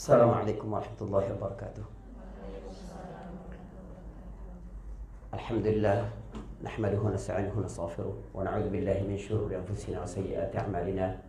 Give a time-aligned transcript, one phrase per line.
[0.00, 1.84] السلام عليكم ورحمة الله وبركاته.
[5.34, 5.98] الحمد لله
[6.64, 11.20] نحمده ونستعينه ونستغفره ونعوذ بالله من شرور أنفسنا وسيئات أعمالنا.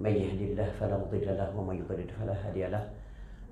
[0.00, 2.88] من يهد الله فلا مضل له ومن يضلل فلا هادي له.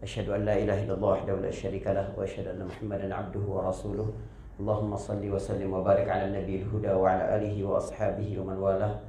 [0.09, 4.09] أشهد أن لا إله إلا الله وحده لا شريك له وأشهد أن محمدا عبده ورسوله.
[4.57, 9.05] اللهم صل وسلم وبارك على النبي الهدى وعلى آله وأصحابه ومن والاه.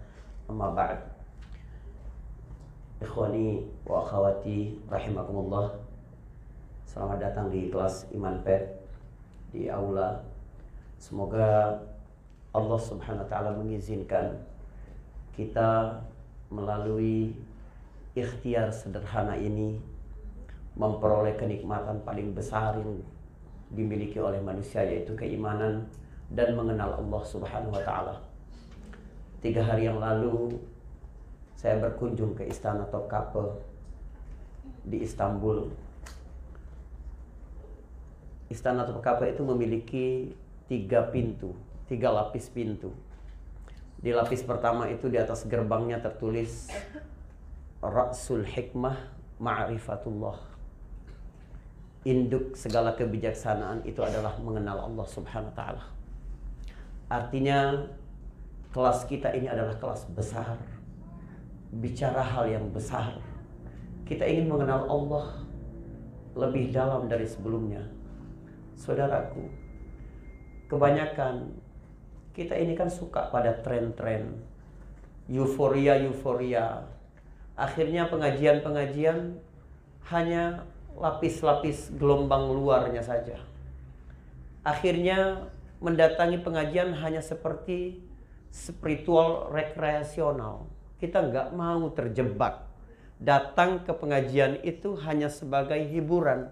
[0.51, 0.99] أما بعد
[3.03, 5.75] Ikhwani wa akhwati rahimakumullah.
[6.87, 8.63] Selamat datang di kelas Iman Pet
[9.51, 10.23] Di aula.
[10.95, 11.83] Semoga
[12.55, 14.39] Allah subhanahu wa ta'ala mengizinkan
[15.35, 15.99] Kita
[16.47, 17.35] melalui
[18.15, 19.83] ikhtiar sederhana ini
[20.79, 23.03] Memperoleh kenikmatan paling besar yang
[23.75, 25.91] dimiliki oleh manusia Yaitu keimanan
[26.31, 28.15] dan mengenal Allah subhanahu wa ta'ala.
[29.43, 30.55] Tiga hari yang lalu
[31.63, 33.55] saya berkunjung ke Istana Topkapi
[34.83, 35.71] di Istanbul.
[38.51, 40.07] Istana Topkapi itu memiliki
[40.67, 41.55] tiga pintu,
[41.87, 42.91] tiga lapis pintu.
[43.95, 46.67] Di lapis pertama itu di atas gerbangnya tertulis
[47.79, 50.43] Rasul Hikmah Ma'rifatullah.
[52.03, 55.83] Induk segala kebijaksanaan itu adalah mengenal Allah Subhanahu wa taala.
[57.07, 57.87] Artinya
[58.75, 60.59] kelas kita ini adalah kelas besar
[61.79, 63.17] bicara hal yang besar.
[64.05, 65.25] Kita ingin mengenal Allah
[66.37, 67.81] lebih dalam dari sebelumnya.
[68.77, 69.47] Saudaraku,
[70.69, 71.53] kebanyakan
[72.33, 74.41] kita ini kan suka pada tren-tren
[75.29, 76.89] euforia-euforia.
[77.53, 79.37] Akhirnya pengajian-pengajian
[80.09, 80.65] hanya
[80.97, 83.37] lapis-lapis gelombang luarnya saja.
[84.65, 88.01] Akhirnya mendatangi pengajian hanya seperti
[88.49, 90.72] spiritual rekreasional
[91.03, 92.63] kita nggak mau terjebak.
[93.19, 96.47] Datang ke pengajian itu hanya sebagai hiburan,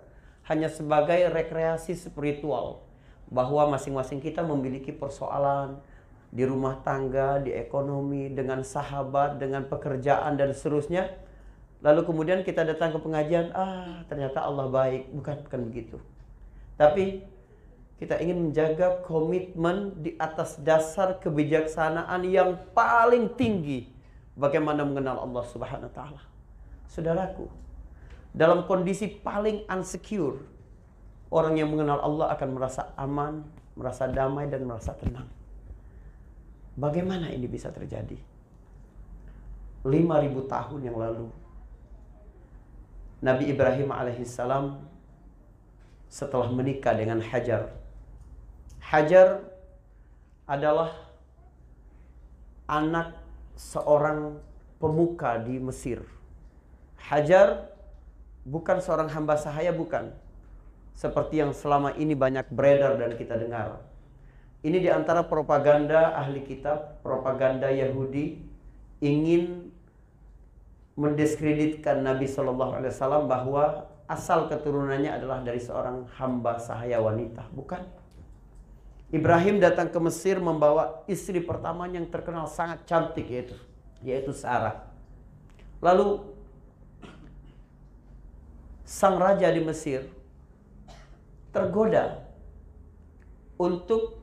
[0.52, 2.84] hanya sebagai rekreasi spiritual.
[3.32, 5.80] Bahwa masing-masing kita memiliki persoalan
[6.36, 11.16] di rumah tangga, di ekonomi, dengan sahabat, dengan pekerjaan dan seterusnya.
[11.80, 15.98] Lalu kemudian kita datang ke pengajian, ah ternyata Allah baik, bukan bukan begitu.
[16.76, 17.24] Tapi
[18.04, 24.01] kita ingin menjaga komitmen di atas dasar kebijaksanaan yang paling tinggi
[24.36, 26.22] bagaimana mengenal Allah Subhanahu wa taala.
[26.88, 27.48] Saudaraku,
[28.32, 30.44] dalam kondisi paling unsecure,
[31.32, 33.44] orang yang mengenal Allah akan merasa aman,
[33.76, 35.28] merasa damai dan merasa tenang.
[36.76, 38.16] Bagaimana ini bisa terjadi?
[39.84, 41.28] 5000 tahun yang lalu
[43.22, 44.82] Nabi Ibrahim alaihissalam
[46.10, 47.70] setelah menikah dengan Hajar.
[48.82, 49.46] Hajar
[50.50, 50.92] adalah
[52.66, 53.21] anak
[53.62, 54.42] seorang
[54.82, 56.02] pemuka di Mesir.
[56.98, 57.70] Hajar
[58.42, 60.10] bukan seorang hamba sahaya bukan.
[60.98, 63.86] Seperti yang selama ini banyak beredar dan kita dengar.
[64.62, 68.38] Ini di antara propaganda ahli kitab, propaganda Yahudi
[69.02, 69.74] ingin
[70.94, 77.82] mendiskreditkan Nabi Shallallahu Alaihi Wasallam bahwa asal keturunannya adalah dari seorang hamba sahaya wanita, bukan?
[79.12, 83.60] Ibrahim datang ke Mesir membawa istri pertamanya yang terkenal sangat cantik yaitu
[84.00, 84.88] yaitu Sarah.
[85.84, 86.24] Lalu
[88.88, 90.08] sang raja di Mesir
[91.52, 92.24] tergoda
[93.60, 94.16] untuk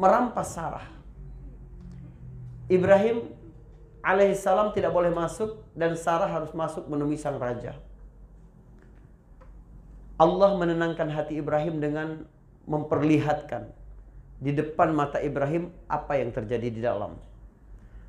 [0.00, 0.88] merampas Sarah.
[2.72, 3.28] Ibrahim
[4.00, 7.76] alaihissalam tidak boleh masuk dan Sarah harus masuk menemui sang raja.
[10.16, 12.24] Allah menenangkan hati Ibrahim dengan
[12.64, 13.83] memperlihatkan
[14.38, 17.14] di depan mata Ibrahim apa yang terjadi di dalam.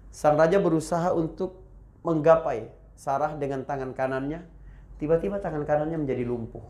[0.09, 1.59] Sang raja berusaha untuk
[2.05, 4.41] menggapai Sarah dengan tangan kanannya.
[4.95, 6.63] Tiba-tiba tangan kanannya menjadi lumpuh.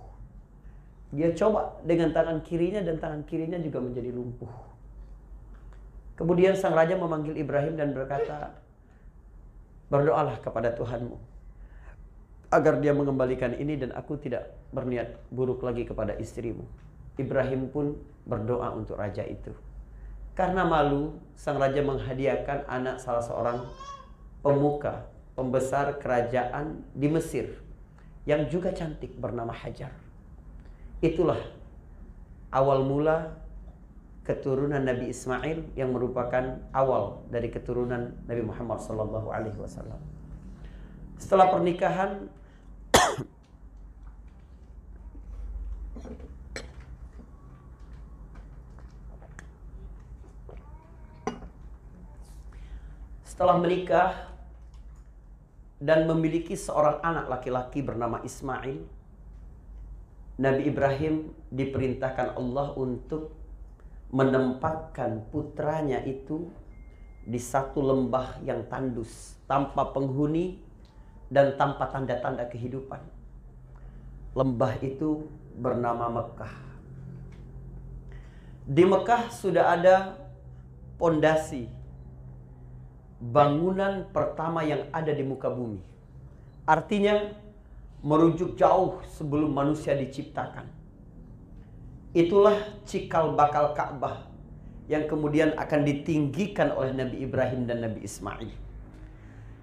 [1.14, 4.50] Dia coba dengan tangan kirinya dan tangan kirinya juga menjadi lumpuh.
[6.18, 8.58] Kemudian sang raja memanggil Ibrahim dan berkata,
[9.86, 11.36] Berdoalah kepada Tuhanmu
[12.50, 16.66] agar dia mengembalikan ini dan aku tidak berniat buruk lagi kepada istrimu.
[17.16, 17.96] Ibrahim pun
[18.26, 19.54] berdoa untuk raja itu.
[20.36, 23.64] Karena malu, sang raja menghadiahkan anak salah seorang
[24.44, 27.56] pemuka, pembesar kerajaan di Mesir
[28.28, 29.94] yang juga cantik bernama Hajar.
[31.00, 31.40] Itulah
[32.52, 33.46] awal mula
[34.26, 38.82] keturunan Nabi Ismail yang merupakan awal dari keturunan Nabi Muhammad
[39.62, 40.02] wasallam.
[41.22, 42.28] Setelah pernikahan
[53.36, 54.32] setelah menikah
[55.84, 58.80] dan memiliki seorang anak laki-laki bernama Ismail,
[60.40, 63.36] Nabi Ibrahim diperintahkan Allah untuk
[64.16, 66.48] menempatkan putranya itu
[67.28, 70.64] di satu lembah yang tandus, tanpa penghuni
[71.28, 73.04] dan tanpa tanda-tanda kehidupan.
[74.32, 75.28] Lembah itu
[75.60, 76.56] bernama Mekah.
[78.64, 80.24] Di Mekah sudah ada
[80.96, 81.75] pondasi
[83.20, 85.80] bangunan pertama yang ada di muka bumi.
[86.68, 87.32] Artinya
[88.06, 90.68] merujuk jauh sebelum manusia diciptakan.
[92.16, 92.56] Itulah
[92.88, 94.30] cikal bakal Ka'bah
[94.86, 98.52] yang kemudian akan ditinggikan oleh Nabi Ibrahim dan Nabi Ismail.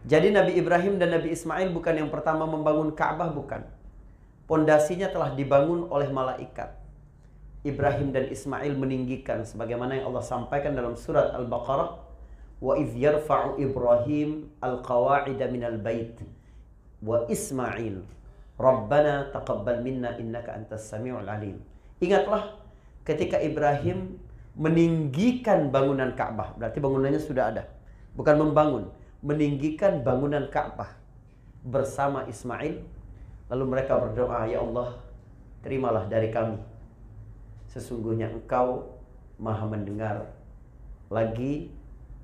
[0.03, 3.63] Jadi Nabi Ibrahim dan Nabi Ismail bukan yang pertama membangun Ka'bah bukan.
[4.51, 6.75] Pondasinya telah dibangun oleh malaikat.
[7.63, 12.02] Ibrahim dan Ismail meninggikan sebagaimana yang Allah sampaikan dalam surat Al-Baqarah
[12.63, 16.15] wa idh yarfa'u Ibrahim al-qawa'ida minal bait
[17.03, 18.07] wa Ismail
[18.63, 20.55] Rabbana taqabbal minna innaka.
[21.99, 22.43] Ingatlah
[23.03, 24.23] ketika Ibrahim
[24.55, 26.55] meninggikan bangunan Ka'bah.
[26.55, 27.67] Berarti bangunannya sudah ada.
[28.15, 28.87] Bukan membangun,
[29.25, 30.95] meninggikan bangunan Ka'bah
[31.67, 32.85] bersama Ismail.
[33.51, 34.95] Lalu mereka berdoa, "Ya Allah,
[35.67, 36.61] terimalah dari kami.
[37.67, 38.95] Sesungguhnya Engkau
[39.43, 40.31] Maha mendengar
[41.11, 41.73] lagi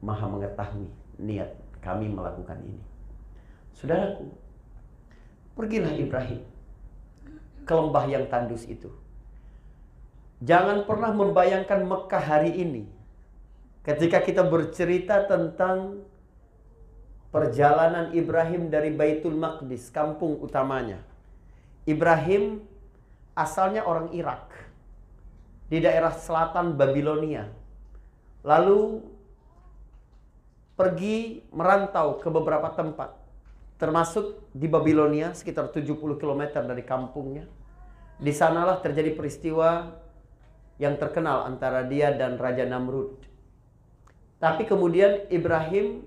[0.00, 0.86] Maha mengetahui
[1.18, 1.50] niat
[1.82, 2.82] kami melakukan ini."
[3.74, 4.26] Saudaraku,
[5.58, 6.46] Pergilah Ibrahim
[7.66, 8.94] ke lembah yang tandus itu.
[10.38, 12.86] Jangan pernah membayangkan Mekah hari ini.
[13.82, 16.06] Ketika kita bercerita tentang
[17.34, 21.02] perjalanan Ibrahim dari Baitul Maqdis, kampung utamanya.
[21.90, 22.62] Ibrahim
[23.34, 24.54] asalnya orang Irak.
[25.66, 27.50] Di daerah selatan Babilonia.
[28.46, 29.02] Lalu
[30.78, 33.18] pergi merantau ke beberapa tempat
[33.78, 37.46] termasuk di Babilonia sekitar 70 km dari kampungnya.
[38.18, 39.94] Di sanalah terjadi peristiwa
[40.82, 43.22] yang terkenal antara dia dan Raja Namrud.
[44.42, 46.02] Tapi kemudian Ibrahim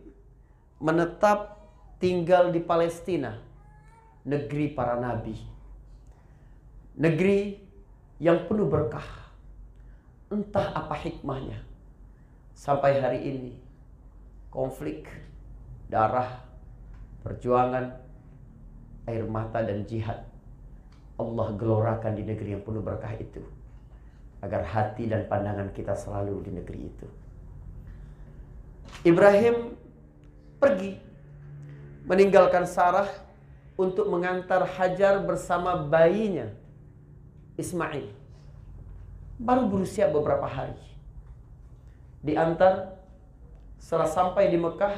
[0.84, 1.64] menetap
[2.04, 3.40] tinggal di Palestina,
[4.28, 5.40] negeri para nabi.
[7.00, 7.56] Negeri
[8.20, 9.08] yang penuh berkah.
[10.28, 11.64] Entah apa hikmahnya.
[12.56, 13.52] Sampai hari ini
[14.52, 15.08] konflik,
[15.88, 16.44] darah,
[17.24, 17.96] perjuangan,
[19.08, 20.28] air mata dan jihad.
[21.16, 23.42] Allah gelorakan di negeri yang penuh berkah itu.
[24.44, 27.08] Agar hati dan pandangan kita selalu di negeri itu.
[29.08, 29.74] Ibrahim
[30.60, 31.00] pergi
[32.06, 33.10] meninggalkan Sarah
[33.80, 36.52] untuk mengantar Hajar bersama bayinya
[37.56, 38.10] Ismail.
[39.42, 40.78] Baru berusia beberapa hari.
[42.22, 43.01] Diantar
[43.82, 44.94] setelah sampai di Mekah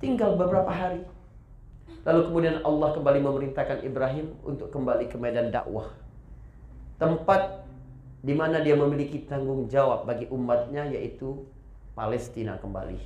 [0.00, 1.04] Tinggal beberapa hari.
[2.08, 5.92] Lalu kemudian Allah kembali memerintahkan Ibrahim untuk kembali ke medan dakwah.
[6.96, 7.68] Tempat
[8.24, 11.44] di mana dia memiliki tanggung jawab bagi umatnya yaitu
[11.92, 12.96] Palestina kembali.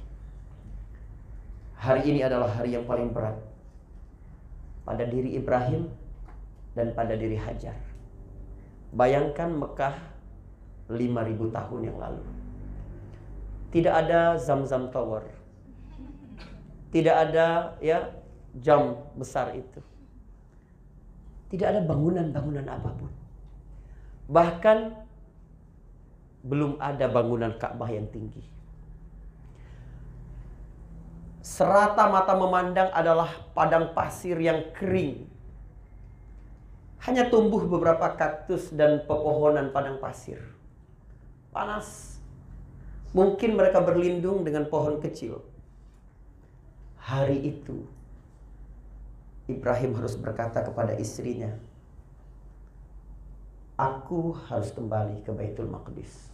[1.82, 3.43] Hari ini adalah hari yang paling berat
[4.87, 5.90] pada diri Ibrahim
[6.78, 7.75] dan pada diri Hajar.
[8.94, 9.99] Bayangkan Mekah
[10.87, 12.22] 5000 tahun yang lalu.
[13.75, 15.44] Tidak ada Zam-Zam Tower
[16.94, 18.06] tidak ada ya
[18.62, 19.83] jam besar itu.
[21.50, 23.11] Tidak ada bangunan-bangunan apa pun.
[24.31, 24.78] Bahkan
[26.47, 28.47] belum ada bangunan Ka'bah yang tinggi.
[31.43, 35.26] Serata mata memandang adalah padang pasir yang kering.
[37.02, 40.38] Hanya tumbuh beberapa kaktus dan pepohonan padang pasir.
[41.50, 42.13] Panas.
[43.14, 45.38] Mungkin mereka berlindung dengan pohon kecil
[47.04, 47.85] hari itu
[49.44, 51.52] Ibrahim harus berkata kepada istrinya,
[53.76, 56.33] Aku harus kembali ke Baitul Maqdis.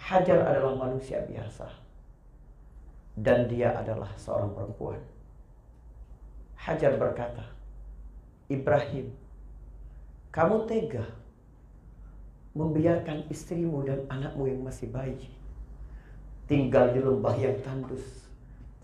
[0.00, 1.70] Hajar adalah manusia biasa.
[3.14, 4.98] Dan dia adalah seorang perempuan.
[6.58, 7.46] Hajar berkata,
[8.50, 9.14] Ibrahim,
[10.34, 11.06] kamu tega
[12.54, 15.18] membiarkan istrimu dan anakmu yang masih bayi
[16.44, 18.28] tinggal di lembah yang tandus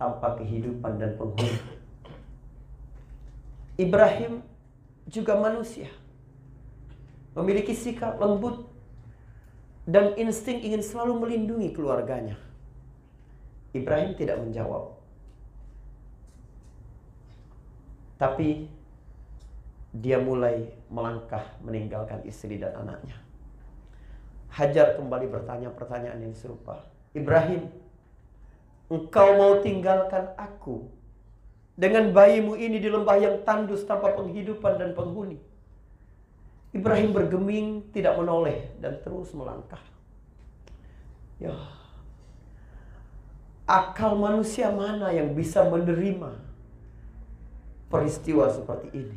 [0.00, 1.60] tanpa kehidupan dan penghuni.
[3.76, 4.40] Ibrahim
[5.08, 5.88] juga manusia.
[7.36, 8.66] Memiliki sikap lembut
[9.86, 12.36] dan insting ingin selalu melindungi keluarganya.
[13.76, 14.98] Ibrahim tidak menjawab.
[18.20, 18.68] Tapi
[19.94, 23.16] dia mulai melangkah meninggalkan istri dan anaknya.
[24.50, 26.82] Hajar kembali bertanya pertanyaan yang serupa.
[27.14, 27.70] Ibrahim,
[28.90, 30.90] engkau mau tinggalkan aku
[31.78, 35.38] dengan bayimu ini di lembah yang tandus tanpa penghidupan dan penghuni.
[36.70, 39.82] Ibrahim bergeming, tidak menoleh dan terus melangkah.
[41.40, 41.56] Ya,
[43.66, 46.36] akal manusia mana yang bisa menerima
[47.90, 49.16] peristiwa seperti ini?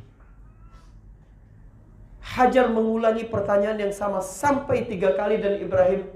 [2.33, 6.09] Hajar mengulangi pertanyaan yang sama sampai tiga kali dan Ibrahim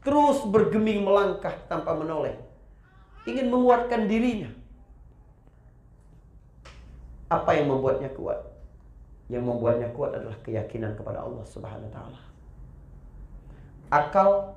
[0.00, 2.40] terus bergeming melangkah tanpa menoleh.
[3.28, 4.48] Ingin menguatkan dirinya.
[7.28, 8.40] Apa yang membuatnya kuat?
[9.28, 12.20] Yang membuatnya kuat adalah keyakinan kepada Allah Subhanahu wa taala.
[13.92, 14.56] Akal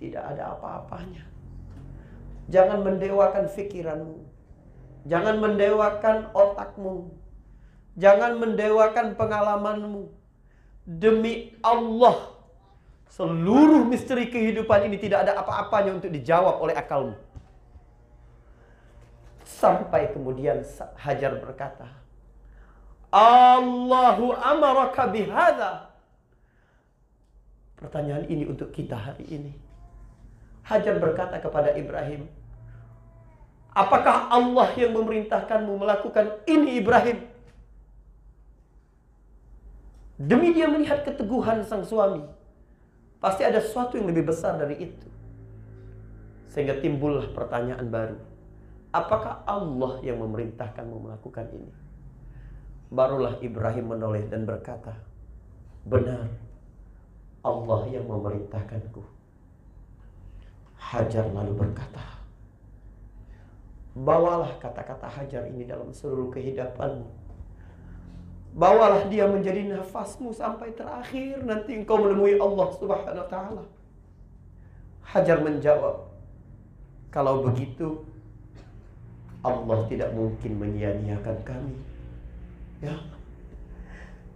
[0.00, 1.28] tidak ada apa-apanya.
[2.48, 4.16] Jangan mendewakan pikiranmu.
[5.04, 7.12] Jangan mendewakan otakmu.
[7.94, 10.10] Jangan mendewakan pengalamanmu.
[10.84, 12.36] Demi Allah,
[13.08, 17.16] seluruh misteri kehidupan ini tidak ada apa-apanya untuk dijawab oleh akalmu.
[19.48, 20.60] Sampai kemudian
[21.00, 21.88] Hajar berkata,
[23.14, 25.94] Allahu amaraka bihada.
[27.80, 29.52] Pertanyaan ini untuk kita hari ini.
[30.66, 32.28] Hajar berkata kepada Ibrahim,
[33.74, 37.33] Apakah Allah yang memerintahkanmu melakukan ini Ibrahim?
[40.14, 42.22] Demi dia melihat keteguhan sang suami.
[43.18, 45.08] Pasti ada sesuatu yang lebih besar dari itu.
[46.52, 48.18] Sehingga timbullah pertanyaan baru.
[48.94, 51.72] Apakah Allah yang memerintahkanmu melakukan ini?
[52.94, 54.94] Barulah Ibrahim menoleh dan berkata,
[55.82, 56.30] Benar,
[57.42, 59.02] Allah yang memerintahkanku.
[60.78, 62.22] Hajar lalu berkata,
[63.98, 67.23] Bawalah kata-kata Hajar ini dalam seluruh kehidupanmu.
[68.54, 73.64] Bawalah dia menjadi nafasmu sampai terakhir nanti engkau menemui Allah Subhanahu wa taala.
[75.02, 76.06] Hajar menjawab,
[77.10, 78.06] kalau begitu
[79.42, 81.76] Allah tidak mungkin menyia-nyiakan kami.
[82.78, 82.94] Ya.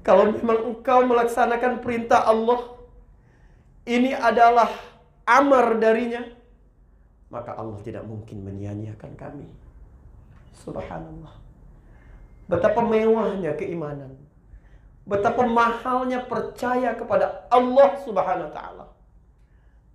[0.02, 2.74] Kalau memang engkau melaksanakan perintah Allah,
[3.86, 4.68] ini adalah
[5.24, 6.26] amar darinya,
[7.30, 9.48] maka Allah tidak mungkin menyia-nyiakan kami.
[10.58, 11.47] Subhanallah.
[12.48, 14.16] Betapa mewahnya keimanan.
[15.04, 18.84] Betapa mahalnya percaya kepada Allah Subhanahu wa taala.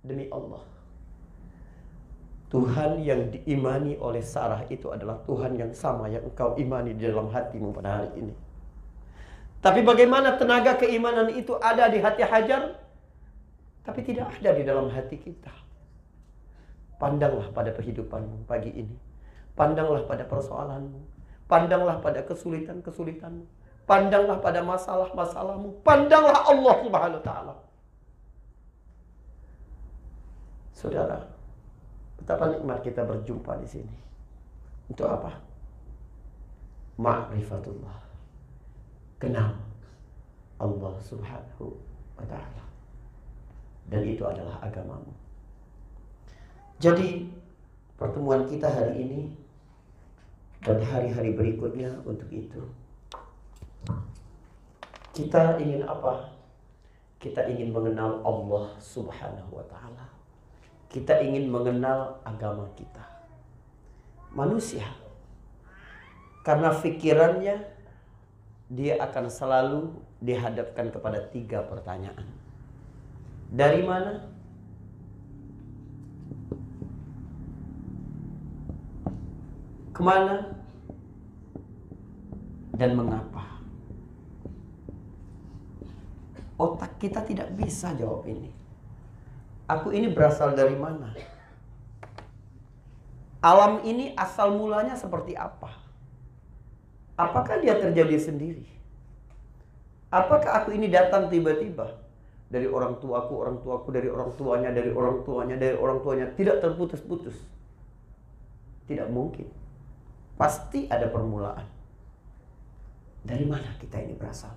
[0.04, 0.60] Demi Allah,
[2.52, 7.32] Tuhan yang diimani oleh Sarah itu adalah Tuhan yang sama yang engkau imani di dalam
[7.32, 8.34] hatimu pada hari ini.
[9.64, 12.76] Tapi bagaimana tenaga keimanan itu ada di hati Hajar,
[13.80, 15.50] tapi tidak ada di dalam hati kita.
[17.00, 18.96] Pandanglah pada kehidupanmu pagi ini.
[19.56, 21.13] Pandanglah pada persoalanmu.
[21.46, 23.44] Pandanglah pada kesulitan-kesulitanmu.
[23.84, 25.84] Pandanglah pada masalah-masalahmu.
[25.84, 27.54] Pandanglah Allah Subhanahu wa taala.
[30.72, 31.34] Saudara,
[32.24, 33.96] Betapa nikmat kita berjumpa di sini.
[34.88, 35.36] Untuk apa?
[36.96, 38.00] Ma'rifatullah.
[39.20, 39.60] Kenal
[40.56, 41.68] Allah Subhanahu
[42.16, 42.64] wa taala.
[43.92, 45.12] Dan itu adalah agamamu.
[46.80, 47.28] Jadi
[48.00, 49.20] pertemuan kita hari ini
[50.64, 52.64] dan hari-hari berikutnya untuk itu.
[55.14, 56.32] Kita ingin apa?
[57.20, 60.14] Kita ingin mengenal Allah Subhanahu wa taala
[60.94, 63.02] kita ingin mengenal agama kita.
[64.30, 64.86] Manusia
[66.46, 67.66] karena pikirannya
[68.70, 69.90] dia akan selalu
[70.22, 72.30] dihadapkan kepada tiga pertanyaan.
[73.50, 74.22] Dari mana?
[79.94, 80.58] Ke mana?
[82.74, 83.62] Dan mengapa?
[86.58, 88.50] Otak kita tidak bisa jawab ini.
[89.70, 91.14] Aku ini berasal dari mana?
[93.38, 95.70] Alam ini asal mulanya seperti apa?
[97.14, 98.66] Apakah dia terjadi sendiri?
[100.10, 102.02] Apakah aku ini datang tiba-tiba
[102.50, 106.58] dari orang tuaku, orang tuaku, dari orang tuanya, dari orang tuanya, dari orang tuanya, tidak
[106.58, 107.34] terputus-putus?
[108.90, 109.63] Tidak mungkin.
[110.34, 111.66] Pasti ada permulaan.
[113.24, 114.52] Dari mana kita ini berasal?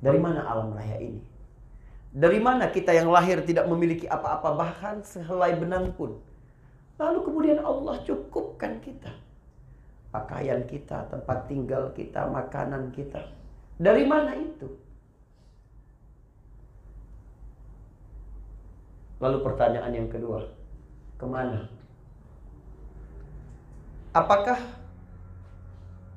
[0.00, 1.20] Dari mana alam raya ini?
[2.16, 6.16] Dari mana kita yang lahir tidak memiliki apa-apa bahkan sehelai benang pun.
[6.96, 9.12] Lalu kemudian Allah cukupkan kita.
[10.08, 13.20] Pakaian kita, tempat tinggal kita, makanan kita.
[13.76, 14.64] Dari mana itu?
[19.20, 20.48] Lalu pertanyaan yang kedua,
[21.20, 21.68] ke mana?
[24.16, 24.56] Apakah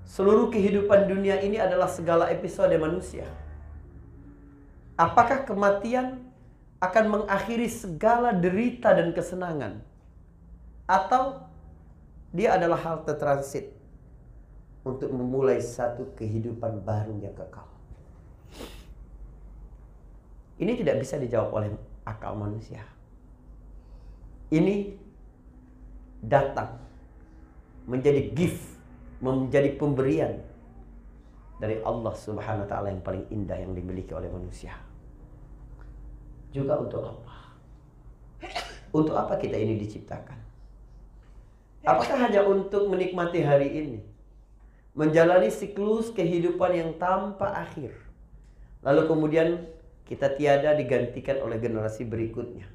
[0.08, 3.28] seluruh kehidupan dunia ini adalah segala episode manusia?
[4.96, 6.24] Apakah kematian
[6.80, 9.84] akan mengakhiri segala derita dan kesenangan?
[10.88, 11.44] Atau
[12.32, 13.68] dia adalah halte transit
[14.88, 17.68] untuk memulai satu kehidupan baru yang kekal.
[20.56, 21.70] Ini tidak bisa dijawab oleh
[22.08, 22.80] akal manusia.
[24.56, 24.96] Ini
[26.24, 26.89] datang
[27.90, 28.62] menjadi gift,
[29.18, 30.38] menjadi pemberian
[31.58, 34.78] dari Allah Subhanahu wa taala yang paling indah yang dimiliki oleh manusia.
[36.54, 37.36] Juga untuk apa?
[38.94, 40.38] Untuk apa kita ini diciptakan?
[41.84, 44.00] Apakah hanya untuk menikmati hari ini?
[44.94, 47.94] Menjalani siklus kehidupan yang tanpa akhir.
[48.86, 49.50] Lalu kemudian
[50.06, 52.66] kita tiada digantikan oleh generasi berikutnya.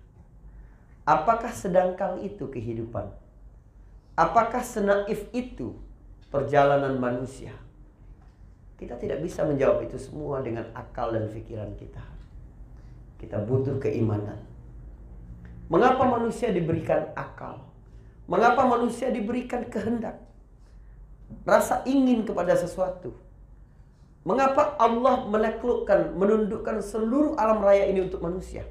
[1.05, 3.24] Apakah sedangkal itu kehidupan?
[4.15, 5.75] Apakah senaif itu
[6.31, 7.51] perjalanan manusia?
[8.79, 12.03] Kita tidak bisa menjawab itu semua dengan akal dan pikiran kita.
[13.19, 14.39] Kita butuh keimanan.
[15.67, 17.59] Mengapa manusia diberikan akal?
[18.31, 20.23] Mengapa manusia diberikan kehendak?
[21.43, 23.19] Rasa ingin kepada sesuatu.
[24.23, 28.63] Mengapa Allah menaklukkan, menundukkan seluruh alam raya ini untuk manusia?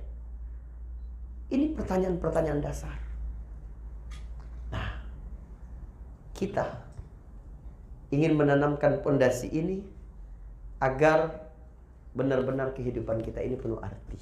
[1.52, 2.98] Ini pertanyaan-pertanyaan dasar.
[6.34, 6.84] Kita
[8.14, 9.82] ingin menanamkan pondasi ini
[10.78, 11.50] agar
[12.14, 14.22] benar-benar kehidupan kita ini penuh arti.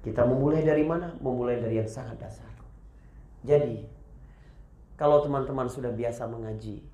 [0.00, 1.12] Kita memulai dari mana?
[1.18, 2.48] Memulai dari yang sangat dasar.
[3.42, 3.84] Jadi,
[4.96, 6.84] kalau teman-teman sudah biasa mengaji,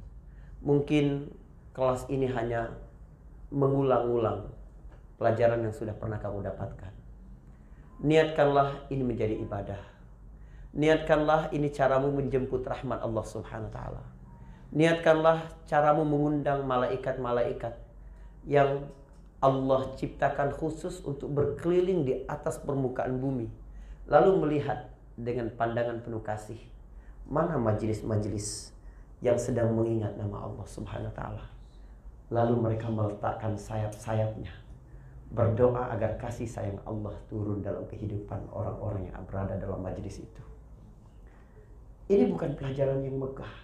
[0.64, 1.30] mungkin
[1.76, 2.74] kelas ini hanya
[3.52, 4.50] mengulang-ulang
[5.20, 6.92] pelajaran yang sudah pernah kamu dapatkan.
[8.02, 9.95] Niatkanlah ini menjadi ibadah
[10.76, 14.02] Niatkanlah ini caramu menjemput rahmat Allah Subhanahu wa taala.
[14.76, 17.72] Niatkanlah caramu mengundang malaikat-malaikat
[18.44, 18.84] yang
[19.40, 23.48] Allah ciptakan khusus untuk berkeliling di atas permukaan bumi.
[24.04, 26.60] Lalu melihat dengan pandangan penuh kasih
[27.24, 28.76] mana majelis-majelis
[29.24, 31.44] yang sedang mengingat nama Allah Subhanahu wa taala.
[32.28, 34.52] Lalu mereka meletakkan sayap-sayapnya
[35.32, 40.55] berdoa agar kasih sayang Allah turun dalam kehidupan orang-orang yang berada dalam majelis itu.
[42.06, 43.54] Ini bukan pelajaran yang megah.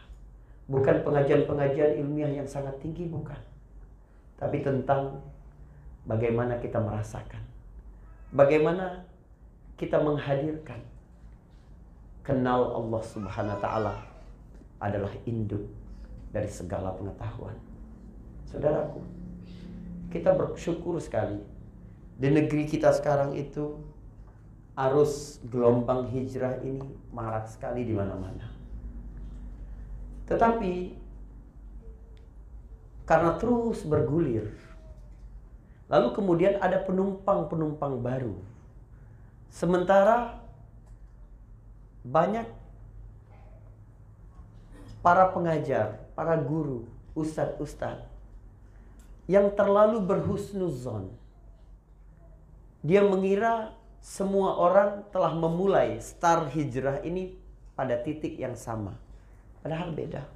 [0.67, 3.39] Bukan pengajian-pengajian ilmiah yang sangat tinggi, bukan.
[4.39, 5.23] Tapi tentang
[6.07, 7.43] bagaimana kita merasakan.
[8.35, 9.07] Bagaimana
[9.79, 10.83] kita menghadirkan.
[12.23, 13.95] Kenal Allah subhanahu wa ta'ala
[14.79, 15.67] adalah induk
[16.31, 17.59] dari segala pengetahuan.
[18.47, 19.03] Saudaraku,
[20.11, 21.43] kita bersyukur sekali.
[22.19, 23.83] Di negeri kita sekarang itu
[24.73, 26.81] arus gelombang hijrah ini
[27.13, 28.49] marak sekali di mana-mana.
[30.25, 30.97] Tetapi
[33.05, 34.49] karena terus bergulir,
[35.93, 38.37] lalu kemudian ada penumpang-penumpang baru.
[39.53, 40.41] Sementara
[42.01, 42.49] banyak
[45.05, 48.09] para pengajar, para guru, ustadz-ustadz
[49.29, 51.13] yang terlalu berhusnuzon.
[52.83, 57.39] Dia mengira semua orang telah memulai start hijrah ini
[57.79, 58.99] pada titik yang sama.
[59.63, 60.27] Padahal beda.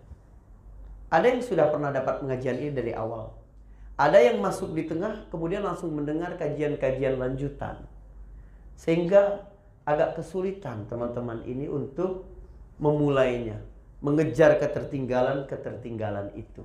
[1.11, 3.35] Ada yang sudah pernah dapat pengajian ini dari awal.
[3.98, 7.83] Ada yang masuk di tengah kemudian langsung mendengar kajian-kajian lanjutan.
[8.79, 9.50] Sehingga
[9.83, 12.22] agak kesulitan teman-teman ini untuk
[12.79, 13.59] memulainya.
[13.98, 16.62] Mengejar ketertinggalan-ketertinggalan itu.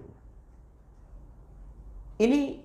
[2.22, 2.62] Ini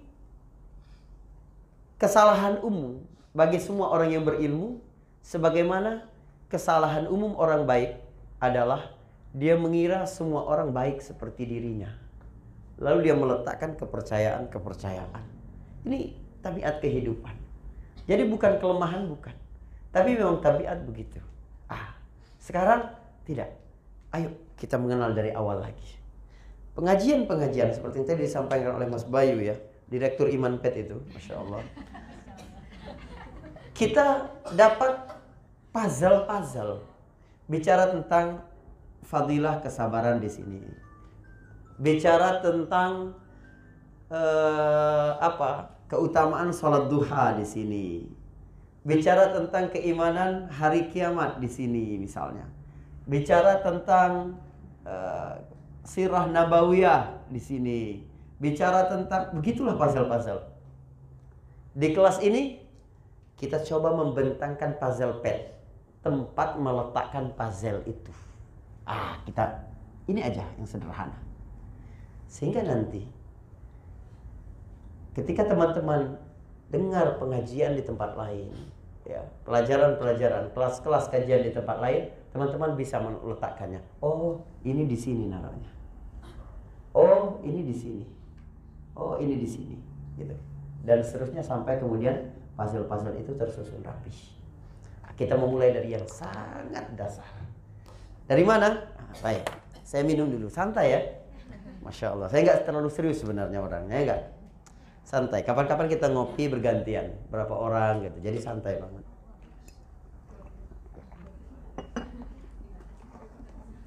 [1.97, 3.01] kesalahan umum
[3.37, 4.81] bagi semua orang yang berilmu
[5.21, 6.09] sebagaimana
[6.49, 8.01] kesalahan umum orang baik
[8.41, 8.97] adalah
[9.37, 11.93] dia mengira semua orang baik seperti dirinya.
[12.81, 15.25] Lalu dia meletakkan kepercayaan-kepercayaan.
[15.85, 17.37] Ini tabiat kehidupan.
[18.09, 19.37] Jadi bukan kelemahan bukan.
[19.93, 21.21] Tapi memang tabiat begitu.
[21.69, 21.93] Ah,
[22.41, 22.89] sekarang
[23.29, 23.53] tidak.
[24.17, 26.01] Ayo kita mengenal dari awal lagi.
[26.73, 29.57] Pengajian-pengajian seperti yang tadi disampaikan oleh Mas Bayu ya,
[29.89, 31.65] Direktur Iman Pet itu, Masya Allah
[33.77, 34.97] kita dapat
[35.71, 36.81] puzzle-puzzle
[37.45, 38.41] bicara tentang
[39.05, 40.61] fadilah kesabaran di sini.
[41.77, 43.13] Bicara tentang
[44.09, 45.77] uh, apa?
[45.87, 47.87] keutamaan sholat duha di sini.
[48.83, 52.43] Bicara tentang keimanan hari kiamat di sini misalnya.
[53.07, 54.35] Bicara tentang
[54.83, 55.39] uh,
[55.87, 57.81] sirah nabawiyah di sini.
[58.43, 60.43] Bicara tentang begitulah puzzle-puzzle.
[61.77, 62.66] Di kelas ini
[63.37, 65.53] kita coba membentangkan puzzle pad
[66.01, 68.13] tempat meletakkan puzzle itu
[68.89, 69.67] ah kita
[70.11, 71.19] ini aja yang sederhana
[72.27, 73.07] sehingga nanti
[75.15, 76.19] ketika teman-teman
[76.69, 78.51] dengar pengajian di tempat lain
[79.07, 85.77] ya pelajaran-pelajaran kelas-kelas kajian di tempat lain teman-teman bisa meletakkannya oh ini di sini naruhnya
[86.97, 88.05] Oh, ini di sini.
[88.97, 89.77] Oh, ini di sini.
[90.17, 90.33] Gitu.
[90.81, 94.11] Dan seterusnya sampai kemudian puzzle-puzzle itu tersusun rapi.
[95.17, 97.25] Kita memulai dari yang sangat dasar.
[98.29, 98.85] Dari mana?
[99.01, 99.49] Ah, baik.
[99.81, 100.53] Saya minum dulu.
[100.53, 101.01] Santai ya.
[101.81, 102.29] Masya Allah.
[102.29, 104.21] Saya nggak terlalu serius sebenarnya orangnya, enggak.
[105.07, 105.41] Santai.
[105.41, 107.17] Kapan-kapan kita ngopi bergantian.
[107.33, 108.19] Berapa orang gitu.
[108.21, 109.05] Jadi santai banget.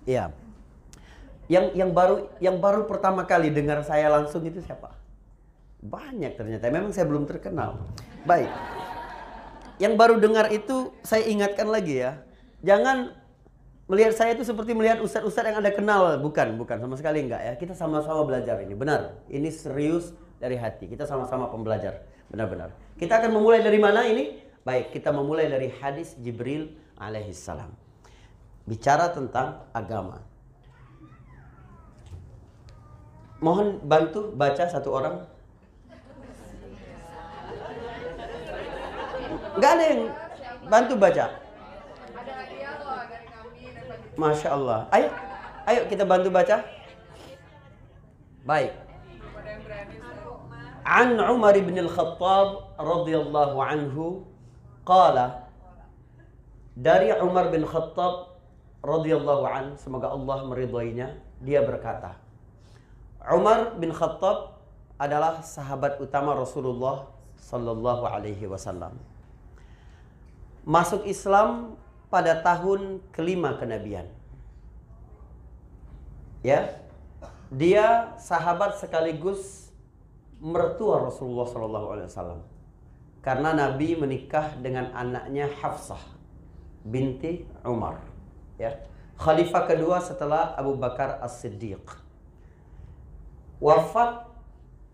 [0.09, 0.33] Iya.
[1.45, 4.97] Yang yang baru yang baru pertama kali dengar saya langsung itu siapa?
[5.85, 6.73] Banyak ternyata.
[6.73, 7.77] Memang saya belum terkenal.
[8.27, 8.51] Baik.
[9.79, 12.19] Yang baru dengar itu saya ingatkan lagi ya.
[12.59, 13.15] Jangan
[13.87, 16.19] melihat saya itu seperti melihat ustadz-ustadz yang Anda kenal.
[16.19, 16.83] Bukan, bukan.
[16.83, 17.53] Sama sekali enggak ya.
[17.55, 18.75] Kita sama-sama belajar ini.
[18.75, 19.23] Benar.
[19.31, 20.91] Ini serius dari hati.
[20.91, 22.03] Kita sama-sama pembelajar.
[22.27, 22.75] Benar-benar.
[22.99, 24.35] Kita akan memulai dari mana ini?
[24.67, 27.71] Baik, kita memulai dari hadis Jibril alaihissalam.
[28.67, 30.21] Bicara tentang agama.
[33.39, 35.23] Mohon bantu baca satu orang.
[39.59, 40.03] Enggak ada yang
[40.71, 41.25] bantu baca.
[44.15, 44.79] Masya Allah.
[44.95, 45.07] Ayo,
[45.67, 46.63] ayo kita bantu baca.
[48.47, 48.71] Baik.
[50.87, 54.23] An Umar bin Al-Khattab radhiyallahu anhu
[54.87, 55.51] qala
[56.79, 58.39] dari Umar bin Khattab
[58.79, 62.15] radhiyallahu an semoga Allah meridhoinya dia berkata
[63.27, 64.55] Umar bin Khattab
[64.95, 68.95] adalah sahabat utama Rasulullah sallallahu alaihi wasallam
[70.69, 71.81] masuk Islam
[72.13, 74.05] pada tahun kelima kenabian.
[76.45, 76.77] Ya,
[77.49, 79.73] dia sahabat sekaligus
[80.37, 82.41] mertua Rasulullah Shallallahu Alaihi Wasallam.
[83.25, 85.99] Karena Nabi menikah dengan anaknya Hafsah
[86.85, 87.99] binti Umar.
[88.55, 88.79] Ya,
[89.19, 91.83] khalifah kedua setelah Abu Bakar As-Siddiq.
[93.59, 94.29] Wafat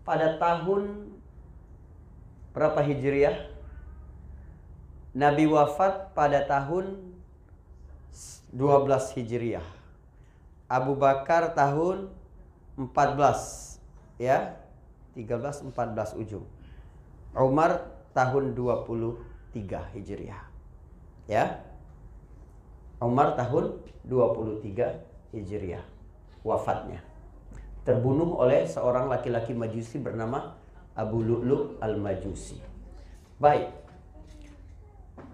[0.02, 1.14] pada tahun
[2.50, 3.55] berapa Hijriah?
[5.16, 7.00] Nabi wafat pada tahun
[8.52, 9.64] 12 Hijriah.
[10.68, 12.12] Abu Bakar tahun
[12.76, 13.80] 14
[14.20, 14.60] ya.
[15.16, 16.44] 13 14 ujung.
[17.32, 20.44] Umar tahun 23 Hijriah.
[21.24, 21.64] Ya.
[23.00, 25.00] Umar tahun 23
[25.32, 25.84] Hijriah
[26.44, 27.00] wafatnya.
[27.88, 30.60] Terbunuh oleh seorang laki-laki Majusi bernama
[30.92, 32.60] Abu Lu'lu' al-Majusi.
[33.40, 33.75] Baik.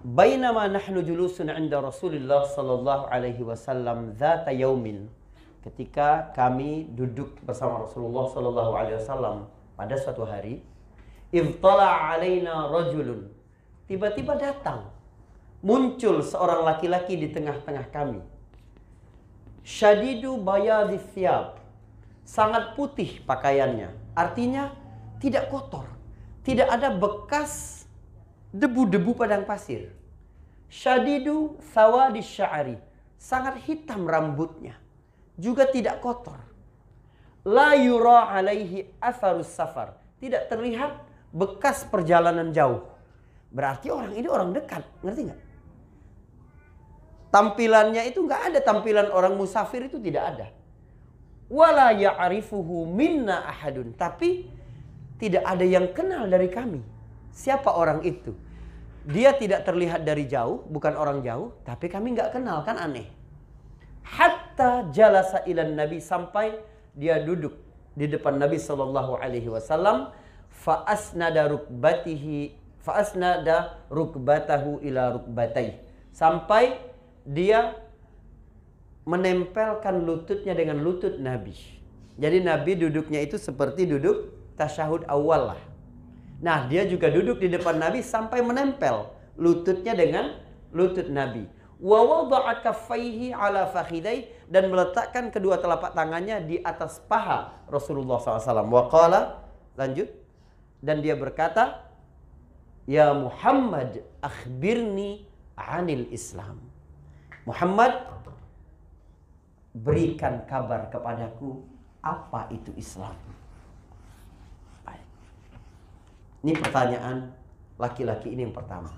[0.03, 5.07] Bainama nahnu julusun 'inda Rasulullah sallallahu alaihi wasallam dzata yaumin.
[5.63, 9.47] Ketika kami duduk bersama Rasulullah sallallahu alaihi wasallam
[9.79, 10.59] pada suatu hari,
[11.31, 13.31] ibtala alaina rajulun.
[13.87, 14.91] Tiba-tiba datang
[15.63, 18.19] muncul seorang laki-laki di tengah-tengah kami.
[19.63, 21.63] Syadidu bayadhi thiyab.
[22.27, 24.19] Sangat putih pakaiannya.
[24.19, 24.75] Artinya
[25.23, 25.87] tidak kotor.
[26.43, 27.82] Tidak ada bekas
[28.53, 29.91] debu-debu padang pasir.
[30.69, 32.77] Syadidu sawadi sya'ari.
[33.17, 34.77] Sangat hitam rambutnya.
[35.37, 36.39] Juga tidak kotor.
[37.49, 39.99] La yura alaihi atharus safar.
[40.21, 41.03] Tidak terlihat
[41.35, 42.87] bekas perjalanan jauh.
[43.51, 44.85] Berarti orang ini orang dekat.
[45.03, 45.41] Ngerti nggak?
[47.33, 50.47] Tampilannya itu nggak ada tampilan orang musafir itu tidak ada.
[51.49, 53.97] Wala ya'rifuhu minna ahadun.
[53.97, 54.49] Tapi
[55.17, 56.92] tidak ada yang kenal dari kami.
[57.33, 58.37] Siapa orang itu?
[59.09, 63.11] Dia tidak terlihat dari jauh, bukan orang jauh, tapi kami nggak kenal kan aneh.
[64.07, 66.55] Hatta jalasa ilan Nabi sampai
[66.95, 67.57] dia duduk
[67.99, 70.15] di depan Nabi Shallallahu Alaihi Wasallam.
[70.53, 75.79] Faasnada rukbatihi faasnada rukbatahu ila rukbatai
[76.11, 76.77] sampai
[77.23, 77.79] dia
[79.07, 81.55] menempelkan lututnya dengan lutut Nabi.
[82.19, 85.63] Jadi Nabi duduknya itu seperti duduk tasyahud awal lah.
[86.43, 90.35] Nah, dia juga duduk di depan Nabi sampai menempel lututnya dengan
[90.75, 91.47] lutut Nabi.
[91.79, 98.67] Wa ala fakhidai dan meletakkan kedua telapak tangannya di atas paha Rasulullah SAW.
[98.67, 99.47] Wa qala,
[99.79, 100.11] lanjut.
[100.83, 101.87] Dan dia berkata,
[102.91, 105.23] Ya Muhammad, akhbirni
[105.55, 106.59] anil Islam.
[107.47, 108.03] Muhammad,
[109.75, 111.63] berikan kabar kepadaku
[112.03, 113.15] apa itu Islam.
[116.43, 117.31] Ini pertanyaan
[117.79, 118.91] laki-laki ini yang pertama.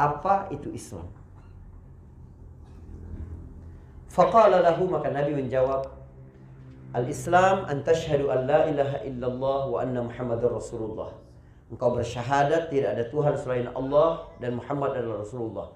[0.00, 1.08] Apa itu Islam?
[4.08, 5.88] Faqala lahu maka Nabi menjawab
[6.92, 11.16] Al-Islam an tashhadu an la ilaha illallah wa anna Muhammadar Rasulullah.
[11.72, 15.72] Engkau bersyahadat tidak ada Tuhan selain Allah dan Muhammad adalah Rasulullah.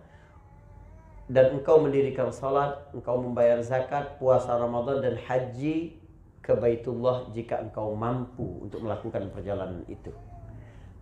[1.25, 5.97] Dan engkau mendirikan salat, engkau membayar zakat, puasa Ramadan dan haji
[6.45, 10.13] ke Baitullah jika engkau mampu untuk melakukan perjalanan itu.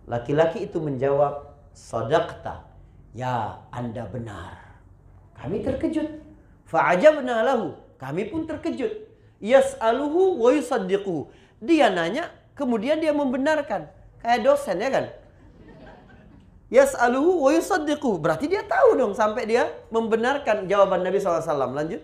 [0.05, 2.63] Laki-laki itu menjawab, Sadaqta,
[3.11, 4.79] ya anda benar.
[5.35, 6.23] Kami terkejut.
[6.69, 9.05] Fa'ajabna lahu, kami pun terkejut.
[9.43, 11.27] Yas'aluhu wa yusaddiquhu.
[11.59, 13.91] Dia nanya, kemudian dia membenarkan.
[14.23, 15.05] Kayak dosen ya kan?
[16.71, 18.17] Yas'aluhu wa yusaddiquhu.
[18.17, 21.75] Berarti dia tahu dong sampai dia membenarkan jawaban Nabi SAW.
[21.75, 22.01] Lanjut.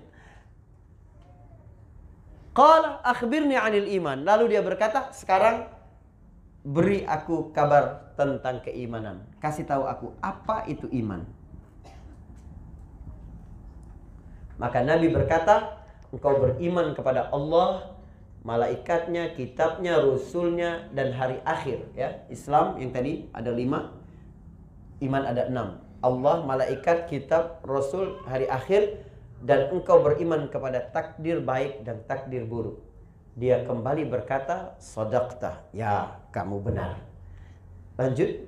[2.51, 4.27] Qala akhbirni anil iman.
[4.27, 5.70] Lalu dia berkata, sekarang
[6.62, 9.26] beri aku kabar tentang keimanan.
[9.41, 11.26] Kasih tahu aku apa itu iman.
[14.62, 15.82] Maka Nabi berkata,
[16.13, 17.97] engkau beriman kepada Allah,
[18.45, 21.89] malaikatnya, kitabnya, rasulnya, dan hari akhir.
[21.97, 23.97] Ya, Islam yang tadi ada lima,
[25.02, 25.82] iman ada enam.
[26.06, 29.02] Allah, malaikat, kitab, rasul, hari akhir,
[29.41, 32.90] dan engkau beriman kepada takdir baik dan takdir buruk.
[33.35, 36.99] Dia kembali berkata, Sodakta, ya kamu benar.
[37.95, 38.47] Lanjut.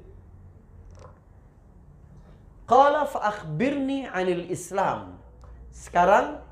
[2.68, 5.20] Qala fa'akhbirni anil Islam.
[5.72, 6.44] Sekarang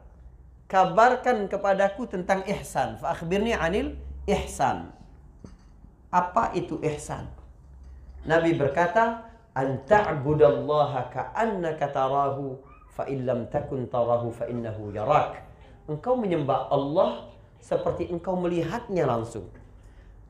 [0.71, 2.99] kabarkan kepadaku tentang ihsan.
[3.03, 4.91] Fa'akhbirni anil ihsan.
[6.11, 7.27] Apa itu ihsan?
[8.23, 12.59] Nabi berkata, an ta'budallaha ka'annaka tarahu
[12.91, 15.43] fa illam takun tarahu fa yarak.
[15.87, 17.30] Engkau menyembah Allah
[17.62, 19.47] seperti engkau melihatnya langsung.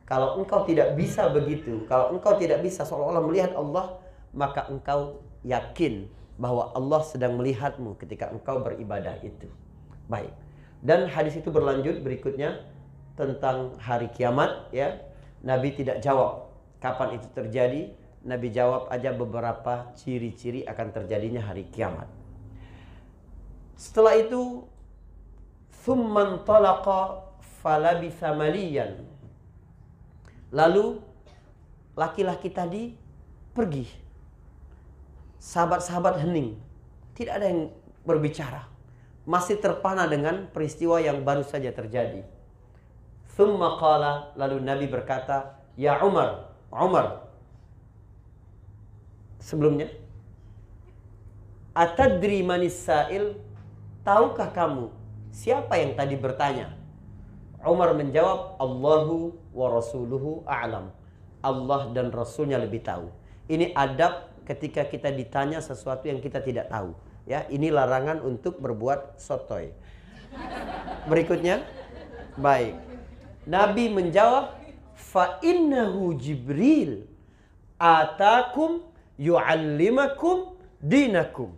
[0.04, 3.96] Kalau engkau tidak bisa begitu, kalau engkau tidak bisa seolah-olah melihat Allah,
[4.36, 9.48] maka engkau yakin bahwa Allah sedang melihatmu ketika engkau beribadah itu.
[10.06, 10.32] Baik.
[10.84, 12.60] Dan hadis itu berlanjut berikutnya
[13.16, 15.00] tentang hari kiamat ya.
[15.42, 17.82] Nabi tidak jawab kapan itu terjadi,
[18.22, 22.06] Nabi jawab aja beberapa ciri-ciri akan terjadinya hari kiamat.
[23.74, 24.66] Setelah itu
[25.82, 27.26] thumman talaqa
[27.62, 29.02] falabitha maliyan.
[30.54, 31.02] Lalu
[31.98, 32.82] laki-laki tadi
[33.54, 33.86] pergi.
[35.42, 36.54] Sahabat-sahabat hening.
[37.18, 37.68] Tidak ada yang
[38.06, 38.66] berbicara.
[39.26, 42.26] Masih terpana dengan peristiwa yang baru saja terjadi.
[43.32, 47.26] Thumma qala, lalu Nabi berkata, Ya Umar, Umar.
[49.40, 49.88] Sebelumnya,
[51.72, 53.32] Atadri manis sa'il
[54.04, 55.01] Tahukah kamu
[55.32, 56.76] siapa yang tadi bertanya?
[57.64, 60.92] Umar menjawab, Allahu wa rasuluhu a'lam.
[61.42, 63.10] Allah dan Rasulnya lebih tahu.
[63.50, 66.94] Ini adab ketika kita ditanya sesuatu yang kita tidak tahu.
[67.26, 69.70] Ya, ini larangan untuk berbuat sotoy.
[71.06, 71.62] Berikutnya,
[72.38, 72.78] baik.
[73.46, 74.58] Nabi menjawab,
[74.94, 77.06] fa innahu Jibril
[77.78, 78.86] atakum
[79.18, 81.54] yu'allimakum dinakum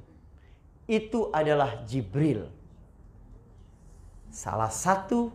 [0.85, 2.49] itu adalah Jibril.
[4.35, 5.31] Salah satu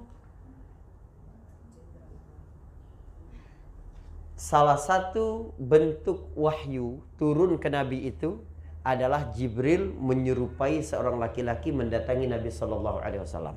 [4.35, 8.43] salah satu bentuk wahyu turun ke Nabi itu
[8.83, 13.55] adalah Jibril menyerupai seorang laki-laki mendatangi Nabi Shallallahu Alaihi Wasallam.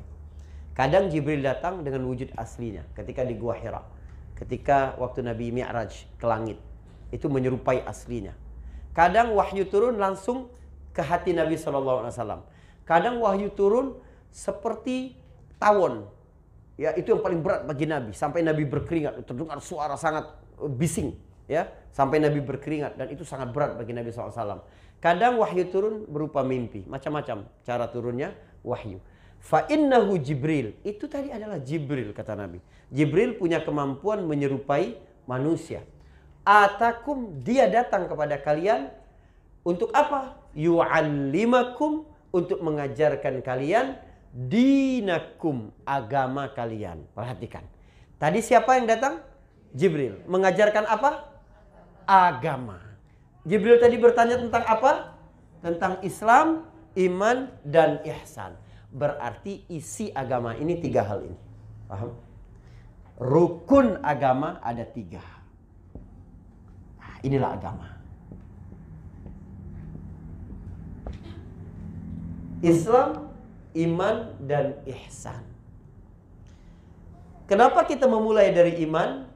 [0.78, 3.82] Kadang Jibril datang dengan wujud aslinya ketika di Gua Hira,
[4.38, 6.62] ketika waktu Nabi Mi'raj ke langit
[7.10, 8.38] itu menyerupai aslinya.
[8.94, 10.54] Kadang wahyu turun langsung
[10.94, 12.42] ke hati Nabi Shallallahu Alaihi Wasallam.
[12.86, 13.98] Kadang wahyu turun
[14.30, 15.21] seperti
[15.62, 16.10] tawon,
[16.74, 18.10] ya itu yang paling berat bagi Nabi.
[18.10, 20.26] Sampai Nabi berkeringat, terdengar suara sangat
[20.58, 21.14] eh, bising,
[21.46, 24.66] ya sampai Nabi berkeringat dan itu sangat berat bagi Nabi SAW.
[24.98, 28.34] Kadang wahyu turun berupa mimpi, macam-macam cara turunnya
[28.66, 28.98] wahyu.
[29.42, 30.78] Fa innahu Jibril.
[30.86, 32.62] Itu tadi adalah Jibril kata Nabi.
[32.94, 35.82] Jibril punya kemampuan menyerupai manusia.
[36.46, 38.90] Atakum dia datang kepada kalian
[39.62, 40.42] untuk apa?
[40.52, 43.96] yu'allimakum untuk mengajarkan kalian
[44.32, 47.04] dinakum agama kalian.
[47.12, 47.62] Perhatikan.
[48.16, 49.20] Tadi siapa yang datang?
[49.76, 50.24] Jibril.
[50.24, 51.28] Mengajarkan apa?
[52.08, 52.80] Agama.
[53.44, 55.16] Jibril tadi bertanya tentang apa?
[55.60, 56.66] Tentang Islam,
[56.96, 58.56] iman, dan ihsan.
[58.92, 61.38] Berarti isi agama ini tiga hal ini.
[61.88, 62.12] Paham?
[63.16, 65.22] Rukun agama ada tiga.
[67.00, 67.88] Nah, inilah agama.
[72.62, 73.31] Islam,
[73.76, 75.40] iman, dan ihsan.
[77.48, 79.28] Kenapa kita memulai dari iman?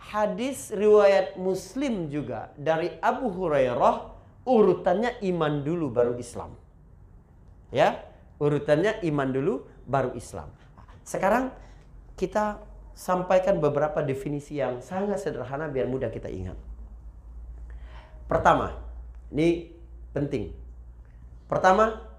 [0.00, 4.10] Hadis riwayat Muslim juga dari Abu Hurairah
[4.48, 6.56] urutannya iman dulu baru Islam.
[7.70, 8.02] Ya,
[8.42, 10.50] urutannya iman dulu baru Islam.
[11.06, 11.54] Sekarang
[12.18, 12.58] kita
[12.96, 16.58] sampaikan beberapa definisi yang sangat sederhana biar mudah kita ingat.
[18.26, 18.76] Pertama,
[19.30, 19.70] ini
[20.12, 20.52] penting.
[21.46, 22.09] Pertama,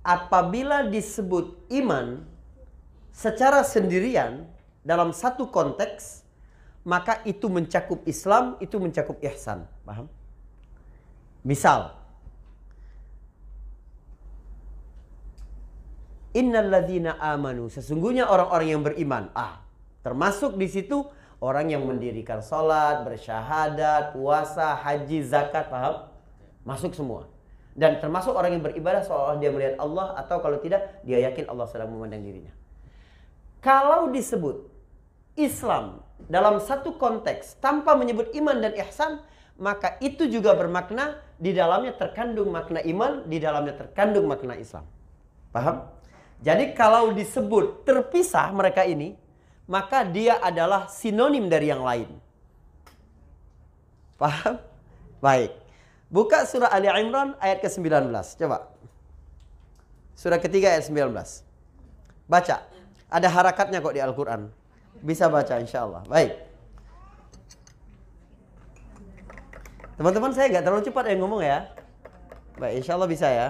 [0.00, 2.24] apabila disebut iman,
[3.12, 4.48] secara sendirian
[4.80, 6.24] dalam satu konteks
[6.80, 9.68] maka itu mencakup Islam, itu mencakup ihsan.
[9.84, 10.08] Paham?
[11.44, 12.00] Misal
[16.30, 19.34] Innalladzina amanu sesungguhnya orang-orang yang beriman.
[19.34, 19.66] Ah,
[20.06, 21.02] termasuk di situ
[21.42, 26.06] orang yang mendirikan salat, bersyahadat, puasa, haji, zakat, paham?
[26.62, 27.26] Masuk semua.
[27.74, 31.70] Dan termasuk orang yang beribadah seolah dia melihat Allah atau kalau tidak dia yakin Allah
[31.70, 32.50] sedang memandang dirinya.
[33.62, 34.66] Kalau disebut
[35.38, 39.22] Islam dalam satu konteks tanpa menyebut iman dan ihsan,
[39.60, 44.88] maka itu juga bermakna di dalamnya terkandung makna iman, di dalamnya terkandung makna Islam.
[45.52, 45.84] Paham?
[46.40, 49.20] Jadi kalau disebut terpisah mereka ini,
[49.68, 52.08] maka dia adalah sinonim dari yang lain.
[54.16, 54.56] Paham?
[55.20, 55.59] Baik.
[56.10, 58.10] Buka surah Ali Imran ayat ke-19.
[58.10, 58.66] Coba.
[60.18, 61.14] Surah ketiga ayat 19.
[62.26, 62.56] Baca.
[63.10, 64.50] Ada harakatnya kok di Al-Quran.
[65.00, 66.02] Bisa baca insya Allah.
[66.10, 66.34] Baik.
[69.94, 71.70] Teman-teman saya nggak terlalu cepat yang ngomong ya.
[72.58, 73.48] Baik, insya Allah bisa ya.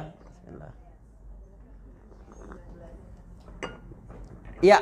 [4.61, 4.77] Iya.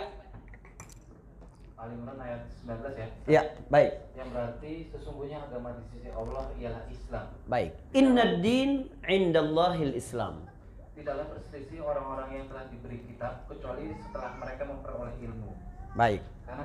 [1.78, 3.08] Al Imran ayat 19 ya.
[3.24, 3.92] Iya, baik.
[4.12, 7.26] Yang berarti sesungguhnya agama di sisi Allah ialah Islam.
[7.48, 7.72] Baik.
[7.96, 10.44] Inna din indallahil Islam.
[10.92, 15.50] Tidaklah berselisih orang-orang yang telah diberi kitab kecuali setelah mereka memperoleh ilmu.
[15.96, 16.20] Baik.
[16.44, 16.64] Karena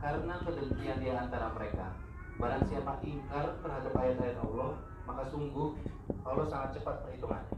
[0.00, 1.92] karena kedengkian di antara mereka.
[2.40, 4.70] Barang siapa ingkar terhadap ayat-ayat Allah,
[5.04, 5.76] maka sungguh
[6.24, 7.52] Allah sangat cepat perhitungannya.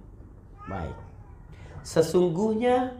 [0.66, 0.96] Baik.
[1.86, 2.98] Sesungguhnya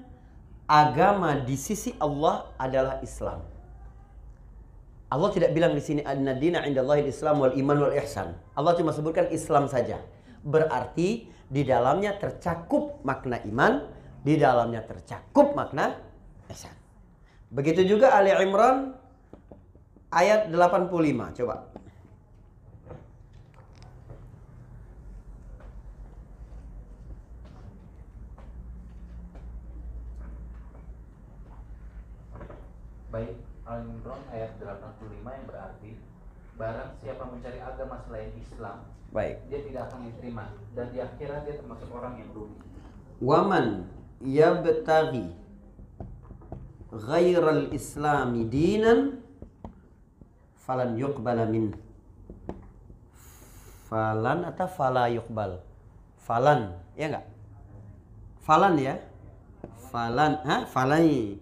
[0.71, 3.56] agama di sisi Allah adalah Islam.
[5.17, 8.37] Allah tidak bilang di sini an-nadina indallahi Islam wal iman wal ihsan.
[8.53, 9.97] Allah cuma sebutkan Islam saja.
[10.45, 13.89] Berarti di dalamnya tercakup makna iman,
[14.21, 15.97] di dalamnya tercakup makna
[16.53, 16.77] ihsan.
[17.49, 18.93] Begitu juga Ali Imran
[20.13, 21.33] ayat 85.
[21.33, 21.65] Coba.
[33.09, 33.33] Baik,
[33.65, 35.06] Al Imran ayat 85 yang berarti
[36.57, 39.45] barang siapa mencari agama selain Islam, Baik.
[39.53, 40.45] dia tidak akan diterima.
[40.73, 42.57] Dan di akhirat dia termasuk orang yang rugi.
[43.21, 43.89] Waman
[44.25, 45.37] yabtaghi
[46.93, 49.21] ghairal islami dinan
[50.65, 51.77] falan yuqbala min.
[53.87, 55.61] Falan atau fala yuqbal?
[56.25, 57.27] Falan ya enggak?
[58.43, 58.99] Falan ya?
[59.93, 61.39] Falan ha falai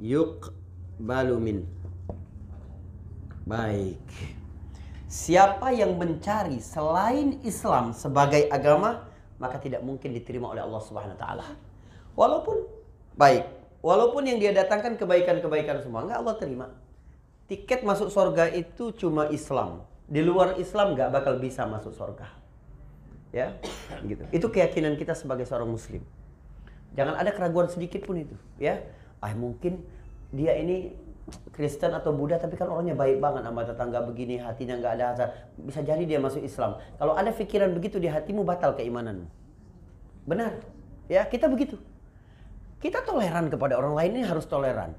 [0.00, 1.58] yuqbalu min.
[3.44, 4.00] Baik
[5.14, 9.06] siapa yang mencari selain Islam sebagai agama
[9.38, 11.46] maka tidak mungkin diterima oleh Allah Subhanahu wa taala.
[12.18, 12.56] Walaupun
[13.14, 13.46] baik,
[13.78, 16.66] walaupun yang dia datangkan kebaikan-kebaikan semua enggak Allah terima.
[17.46, 19.86] Tiket masuk surga itu cuma Islam.
[20.10, 22.26] Di luar Islam nggak bakal bisa masuk surga.
[23.34, 23.58] Ya,
[24.06, 24.22] gitu.
[24.30, 26.02] Itu keyakinan kita sebagai seorang muslim.
[26.94, 28.78] Jangan ada keraguan sedikit pun itu, ya.
[29.18, 29.82] Ah mungkin
[30.30, 30.94] dia ini
[31.54, 35.28] Kristen atau Buddha tapi kan orangnya baik banget sama tetangga begini hatinya nggak ada hasad
[35.56, 36.76] bisa jadi dia masuk Islam.
[37.00, 39.44] Kalau ada pikiran begitu di hatimu batal keimananmu
[40.28, 40.60] benar?
[41.08, 41.76] Ya kita begitu.
[42.80, 44.92] Kita toleran kepada orang lain ini harus toleran.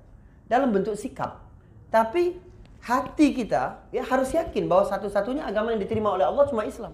[0.49, 1.45] Dalam bentuk sikap.
[1.93, 2.37] Tapi
[2.81, 6.93] hati kita ya harus yakin bahwa satu-satunya agama yang diterima oleh Allah cuma Islam.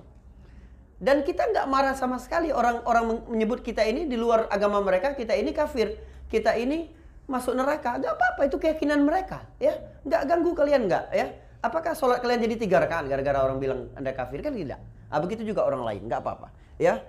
[1.02, 5.36] Dan kita nggak marah sama sekali orang-orang menyebut kita ini di luar agama mereka kita
[5.36, 5.98] ini kafir.
[6.32, 6.88] Kita ini
[7.32, 9.80] masuk neraka nggak apa-apa itu keyakinan mereka ya.
[10.04, 11.28] Nggak ganggu kalian nggak ya?
[11.63, 14.44] Apakah sholat kalian jadi tiga rakaat gara-gara orang bilang anda kafir?
[14.44, 14.84] Kan tidak.
[15.08, 17.00] Ah, begitu juga orang lain nggak apa-apa ya.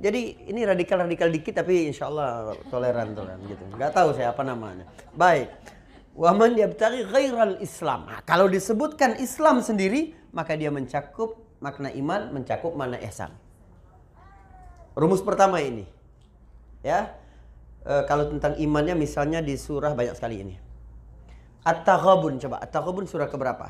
[0.00, 3.60] Jadi ini radikal-radikal dikit tapi insya Allah toleran toleran gitu.
[3.76, 4.88] Nggak tahu saya apa namanya.
[5.12, 5.52] Baik.
[6.16, 8.08] Waman yabtaghi ghairal Islam.
[8.08, 13.30] Nah, kalau disebutkan Islam sendiri maka dia mencakup makna iman mencakup makna ihsan.
[14.96, 15.84] Rumus pertama ini
[16.80, 17.12] ya
[17.84, 20.56] e, kalau tentang imannya misalnya di surah banyak sekali ini.
[21.60, 23.68] At-Taghabun coba, At-Taghabun surah keberapa?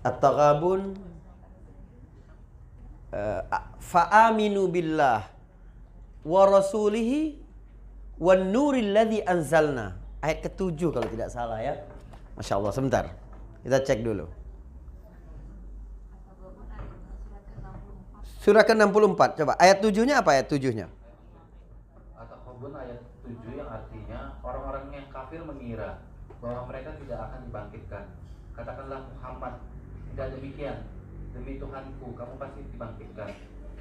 [0.00, 0.96] At-Taghabun
[3.12, 3.42] uh,
[3.78, 5.28] fa'aminu billah
[6.24, 7.36] wa rasulihi
[8.16, 10.00] wan nuril ladzi anzalna.
[10.24, 11.84] Ayat ketujuh kalau tidak salah ya.
[12.36, 13.04] Masya Allah, sebentar.
[13.60, 14.39] Kita cek dulu.
[18.40, 19.52] Surah ke-64 coba.
[19.60, 20.88] Ayat 7-nya apa ayat 7-nya?
[22.16, 26.00] Atau Khobun ayat 7 yang artinya orang-orang yang kafir mengira
[26.40, 28.04] bahwa mereka tidak akan dibangkitkan.
[28.56, 29.60] Katakanlah Muhammad,
[30.12, 30.88] tidak demikian.
[31.30, 33.28] demi Tuhanku kamu pasti dibangkitkan.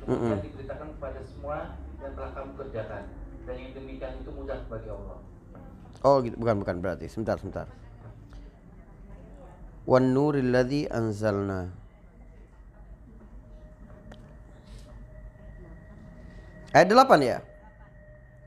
[0.04, 0.44] Kemudian Mm-mm.
[0.44, 1.58] diberitakan kepada semua
[2.04, 3.04] yang telah kamu kerjakan.
[3.48, 5.18] Dan yang demikian itu mudah bagi Allah.
[6.04, 7.08] Oh gitu, bukan bukan berarti.
[7.08, 7.66] Sebentar, sebentar.
[9.88, 11.79] Wan nuril ladzi anzalna.
[16.70, 17.38] Ayat 8 ya.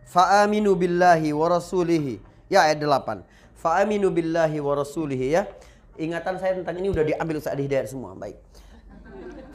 [0.06, 2.22] Fa'aminu billahi wa rasulihi.
[2.46, 3.26] Ya ayat 8.
[3.58, 5.50] Fa'aminu billahi wa rasulihi ya.
[5.98, 8.14] Ingatan saya tentang ini udah diambil Ustaz Hidayat semua.
[8.14, 8.38] Baik.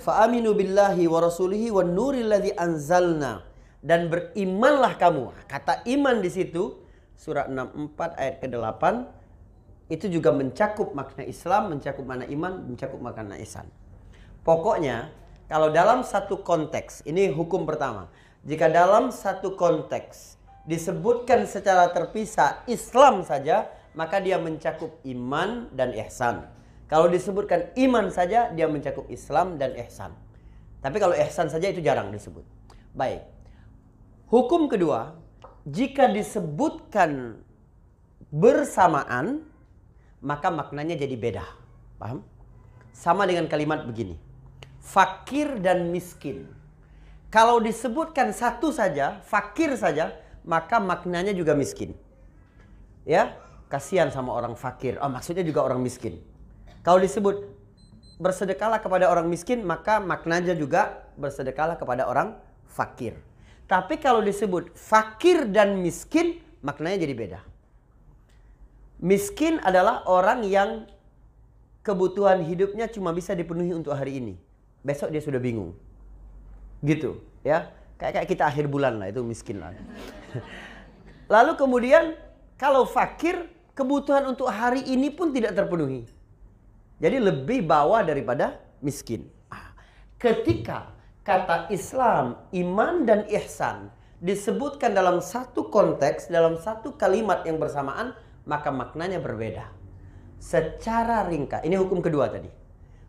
[0.03, 3.47] Fa'aminu billahi wa rasulihi wa nuril ladzi anzalna.
[3.79, 5.31] Dan berimanlah kamu.
[5.47, 6.75] Kata iman di situ
[7.15, 8.83] surah 64 ayat ke-8
[9.87, 13.71] itu juga mencakup makna Islam, mencakup makna iman, mencakup makna ihsan.
[14.43, 15.15] Pokoknya
[15.47, 18.11] kalau dalam satu konteks, ini hukum pertama.
[18.47, 26.47] Jika dalam satu konteks disebutkan secara terpisah Islam saja, maka dia mencakup iman dan ihsan.
[26.87, 30.15] Kalau disebutkan iman saja, dia mencakup Islam dan ihsan.
[30.79, 32.47] Tapi kalau ihsan saja itu jarang disebut.
[32.95, 33.27] Baik.
[34.31, 35.19] Hukum kedua,
[35.67, 37.43] jika disebutkan
[38.31, 39.43] bersamaan,
[40.23, 41.43] maka maknanya jadi beda.
[41.99, 42.23] Paham?
[42.95, 44.15] Sama dengan kalimat begini.
[44.79, 46.47] Fakir dan miskin.
[47.27, 50.15] Kalau disebutkan satu saja, fakir saja,
[50.47, 51.91] maka maknanya juga miskin.
[53.03, 53.35] Ya,
[53.67, 54.95] kasihan sama orang fakir.
[55.03, 56.23] Oh, maksudnya juga orang miskin.
[56.87, 57.43] Kalau disebut
[58.17, 62.39] bersedekahlah kepada orang miskin, maka maknanya juga bersedekahlah kepada orang
[62.71, 63.19] fakir.
[63.67, 67.39] Tapi kalau disebut fakir dan miskin, maknanya jadi beda.
[69.03, 70.87] Miskin adalah orang yang
[71.83, 74.35] kebutuhan hidupnya cuma bisa dipenuhi untuk hari ini.
[74.81, 75.75] Besok dia sudah bingung.
[76.81, 77.73] Gitu, ya.
[77.97, 79.73] Kayak kayak kita akhir bulan lah itu miskin lah.
[81.33, 82.13] Lalu kemudian
[82.55, 86.05] kalau fakir kebutuhan untuk hari ini pun tidak terpenuhi.
[86.97, 89.29] Jadi lebih bawah daripada miskin.
[89.49, 89.73] Ah,
[90.17, 98.17] Ketika kata Islam, iman dan ihsan disebutkan dalam satu konteks, dalam satu kalimat yang bersamaan,
[98.47, 99.69] maka maknanya berbeda.
[100.41, 102.49] Secara ringkas, ini hukum kedua tadi.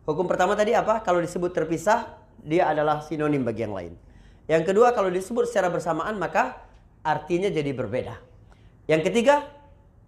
[0.05, 1.01] Hukum pertama tadi apa?
[1.01, 3.95] Kalau disebut terpisah, dia adalah sinonim bagi yang lain.
[4.49, 6.65] Yang kedua, kalau disebut secara bersamaan, maka
[7.05, 8.17] artinya jadi berbeda.
[8.89, 9.45] Yang ketiga,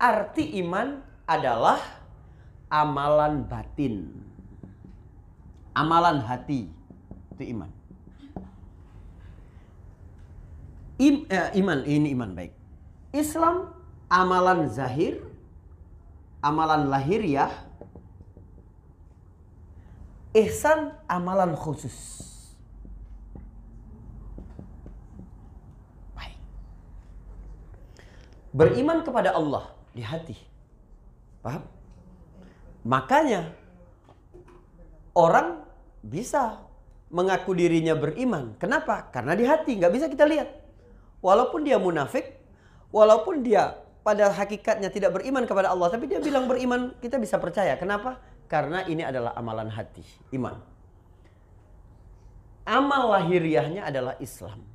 [0.00, 1.78] arti iman adalah
[2.72, 4.08] amalan batin.
[5.76, 6.66] Amalan hati.
[7.36, 7.70] Itu iman.
[11.00, 12.52] Im- eh, iman, ini iman baik.
[13.16, 13.72] Islam,
[14.12, 15.20] amalan zahir,
[16.44, 17.52] amalan lahiriah,
[20.34, 21.96] ihsan, amalan khusus.
[26.14, 26.38] Baik.
[28.54, 30.38] Beriman kepada Allah di hati.
[31.42, 31.66] Paham?
[32.86, 33.52] Makanya
[35.16, 35.66] orang
[36.00, 36.64] bisa
[37.10, 38.54] mengaku dirinya beriman.
[38.56, 39.10] Kenapa?
[39.10, 40.48] Karena di hati nggak bisa kita lihat.
[41.20, 42.38] Walaupun dia munafik,
[42.94, 47.76] walaupun dia pada hakikatnya tidak beriman kepada Allah, tapi dia bilang beriman, kita bisa percaya.
[47.76, 48.16] Kenapa?
[48.50, 50.02] Karena ini adalah amalan hati,
[50.34, 50.58] iman.
[52.66, 54.66] Amal lahiriahnya adalah Islam.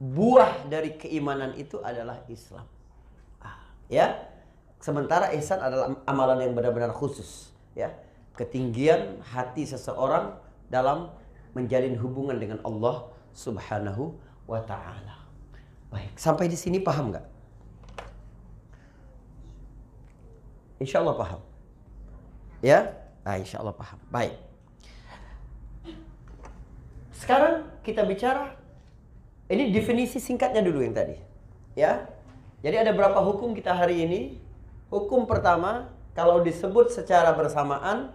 [0.00, 2.64] Buah dari keimanan itu adalah Islam.
[3.44, 4.24] Ah, ya.
[4.80, 7.92] Sementara ihsan adalah amalan yang benar-benar khusus, ya.
[8.32, 10.40] Ketinggian hati seseorang
[10.72, 11.12] dalam
[11.52, 14.16] menjalin hubungan dengan Allah Subhanahu
[14.48, 15.28] wa taala.
[15.92, 17.26] Baik, sampai di sini paham nggak?
[20.80, 21.40] Insya Allah paham.
[22.64, 22.99] Ya?
[23.26, 24.00] Nah, insya Allah paham.
[24.08, 24.34] Baik.
[27.12, 28.56] Sekarang kita bicara
[29.50, 31.18] ini definisi singkatnya dulu yang tadi.
[31.76, 32.08] Ya.
[32.60, 34.20] Jadi ada berapa hukum kita hari ini?
[34.92, 38.12] Hukum pertama, kalau disebut secara bersamaan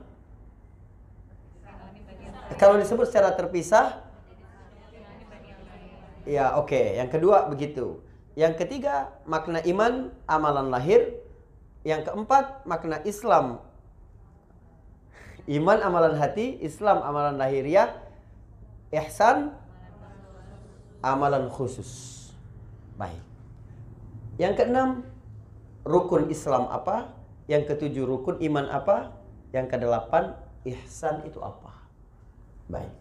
[2.62, 4.06] kalau disebut secara terpisah
[6.26, 6.74] Ya, oke.
[6.74, 8.02] Yang kedua begitu.
[8.34, 11.22] Yang ketiga, makna iman, amalan lahir.
[11.86, 13.62] Yang keempat, makna Islam.
[15.46, 17.94] Iman, amalan hati, Islam, amalan lahiriah,
[18.90, 19.54] ihsan,
[21.06, 22.34] amalan khusus.
[22.98, 23.22] Baik.
[24.42, 24.90] Yang keenam,
[25.86, 27.14] rukun Islam apa?
[27.46, 29.14] Yang ketujuh, rukun iman apa?
[29.54, 30.34] Yang kedelapan,
[30.66, 31.78] ihsan itu apa?
[32.66, 32.94] Baik.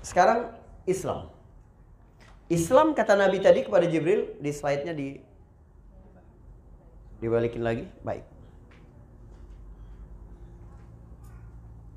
[0.00, 0.56] Sekarang
[0.88, 1.28] Islam.
[2.48, 5.20] Islam kata Nabi tadi kepada Jibril di slide-nya di
[7.22, 7.86] dibalikin lagi.
[8.02, 8.31] Baik.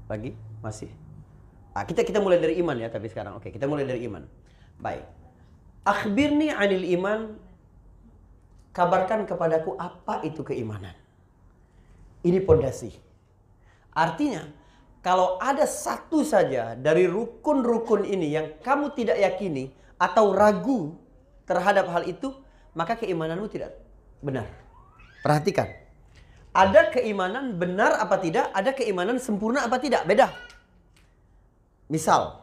[0.05, 0.37] Lagi?
[0.61, 0.89] Masih?
[1.75, 3.35] Ah, kita kita mulai dari iman ya tapi sekarang.
[3.35, 4.23] Oke, kita mulai dari iman.
[4.79, 5.03] Baik.
[5.83, 7.35] Akhbirni anil iman.
[8.75, 10.95] Kabarkan kepadaku apa itu keimanan.
[12.27, 12.91] Ini pondasi.
[13.95, 14.43] Artinya,
[14.99, 20.97] kalau ada satu saja dari rukun-rukun ini yang kamu tidak yakini atau ragu
[21.47, 22.35] terhadap hal itu,
[22.75, 23.79] maka keimananmu tidak
[24.19, 24.49] benar.
[25.23, 25.84] Perhatikan.
[26.55, 30.31] Ada keimanan benar apa tidak, ada keimanan sempurna apa tidak, beda.
[31.91, 32.39] Misal,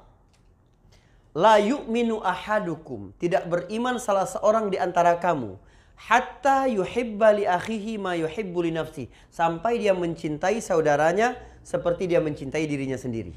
[1.32, 5.56] la yu'minu ahadukum, tidak beriman salah seorang di antara kamu.
[5.96, 11.32] Hatta yuhibba li akhihi ma yuhibbu li nafsi, sampai dia mencintai saudaranya
[11.64, 13.32] seperti dia mencintai dirinya sendiri.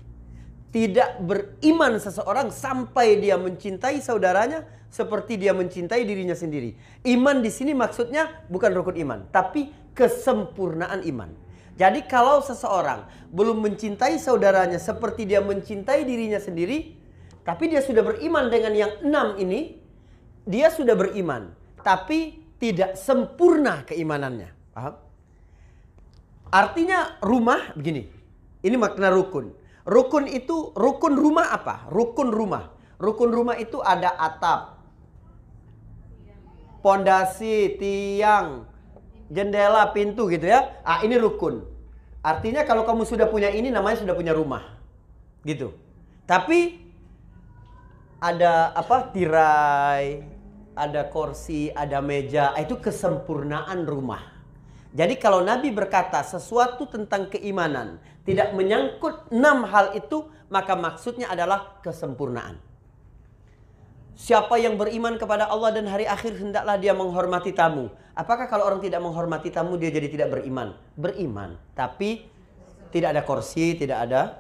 [0.76, 6.76] Tidak beriman seseorang sampai dia mencintai saudaranya seperti dia mencintai dirinya sendiri.
[7.08, 11.32] Iman di sini maksudnya bukan rukun iman, tapi kesempurnaan iman.
[11.80, 16.92] Jadi kalau seseorang belum mencintai saudaranya seperti dia mencintai dirinya sendiri,
[17.48, 19.80] tapi dia sudah beriman dengan yang enam ini,
[20.44, 21.56] dia sudah beriman,
[21.88, 24.52] tapi tidak sempurna keimanannya.
[24.76, 24.96] Paham?
[26.52, 28.08] Artinya rumah begini.
[28.60, 29.64] Ini makna rukun.
[29.86, 31.86] Rukun itu rukun rumah apa?
[31.94, 32.74] Rukun rumah.
[32.98, 34.82] Rukun rumah itu ada atap,
[36.80, 38.66] pondasi, tiang,
[39.30, 40.82] jendela, pintu gitu ya.
[40.82, 41.66] Ah, ini rukun.
[42.26, 44.64] Artinya kalau kamu sudah punya ini namanya sudah punya rumah.
[45.46, 45.70] Gitu.
[46.26, 46.82] Tapi
[48.18, 49.14] ada apa?
[49.14, 50.26] Tirai,
[50.74, 54.34] ada kursi, ada meja, itu kesempurnaan rumah.
[54.96, 61.78] Jadi kalau Nabi berkata sesuatu tentang keimanan tidak menyangkut enam hal itu, maka maksudnya adalah
[61.86, 62.58] kesempurnaan.
[64.16, 67.92] Siapa yang beriman kepada Allah dan hari akhir hendaklah dia menghormati tamu.
[68.16, 70.72] Apakah kalau orang tidak menghormati tamu dia jadi tidak beriman?
[70.96, 72.24] Beriman, tapi
[72.96, 74.40] tidak ada kursi, tidak ada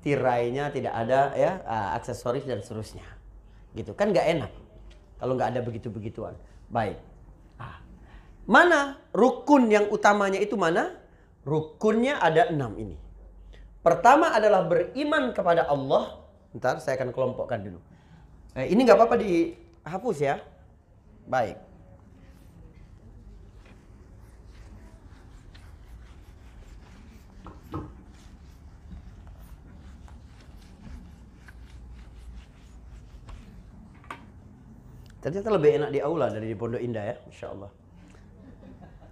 [0.00, 1.60] tirainya, tidak ada ya
[2.00, 3.04] aksesoris dan seterusnya.
[3.76, 4.52] Gitu kan nggak enak
[5.20, 6.32] kalau nggak ada begitu-begituan.
[6.72, 6.96] Baik.
[7.60, 7.76] Ah.
[8.48, 11.01] Mana rukun yang utamanya itu mana?
[11.42, 12.94] Rukunnya ada enam ini.
[13.82, 16.22] Pertama adalah beriman kepada Allah.
[16.54, 17.82] Ntar saya akan kelompokkan dulu.
[18.54, 20.38] Eh, ini nggak apa-apa dihapus ya.
[21.26, 21.58] Baik.
[35.22, 37.70] Ternyata lebih enak di aula dari di Pondok Indah ya, Insya Allah.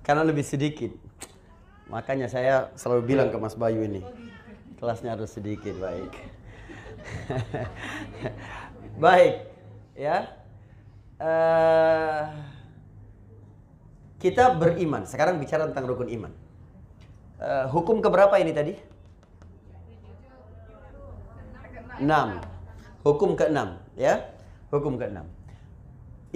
[0.02, 1.09] Karena lebih sedikit.
[1.90, 4.06] Makanya saya selalu bilang ke Mas Bayu ini,
[4.78, 6.14] kelasnya harus sedikit, baik.
[9.04, 9.34] Baik,
[9.96, 10.28] ya.
[11.20, 12.24] Uh,
[14.20, 15.08] kita beriman.
[15.08, 16.32] Sekarang bicara tentang rukun iman.
[17.40, 18.74] Uh, hukum keberapa ini tadi?
[22.00, 22.40] Enam.
[23.00, 24.28] Hukum keenam, ya.
[24.68, 25.24] Hukum keenam.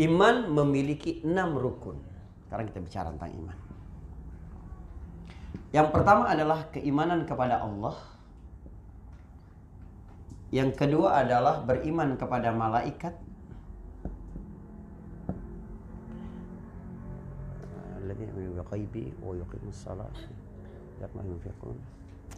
[0.00, 2.00] Iman memiliki enam rukun.
[2.48, 3.56] Sekarang kita bicara tentang iman.
[5.74, 7.98] Yang pertama adalah keimanan kepada Allah.
[10.54, 13.10] Yang kedua adalah beriman kepada malaikat.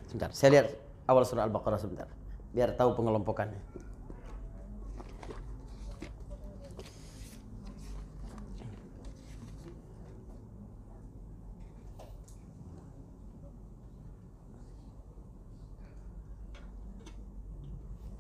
[0.09, 0.67] Sebentar, saya lihat
[1.05, 2.09] awal surah Al-Baqarah sebentar.
[2.57, 3.86] Biar tahu pengelompokannya.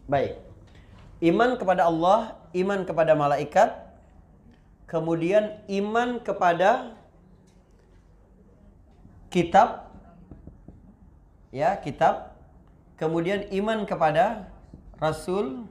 [0.07, 0.39] Baik.
[1.19, 3.75] Iman kepada Allah, iman kepada malaikat,
[4.87, 6.95] kemudian iman kepada
[9.35, 9.91] kitab
[11.51, 12.39] ya, kitab,
[12.95, 14.47] kemudian iman kepada
[15.03, 15.67] rasul,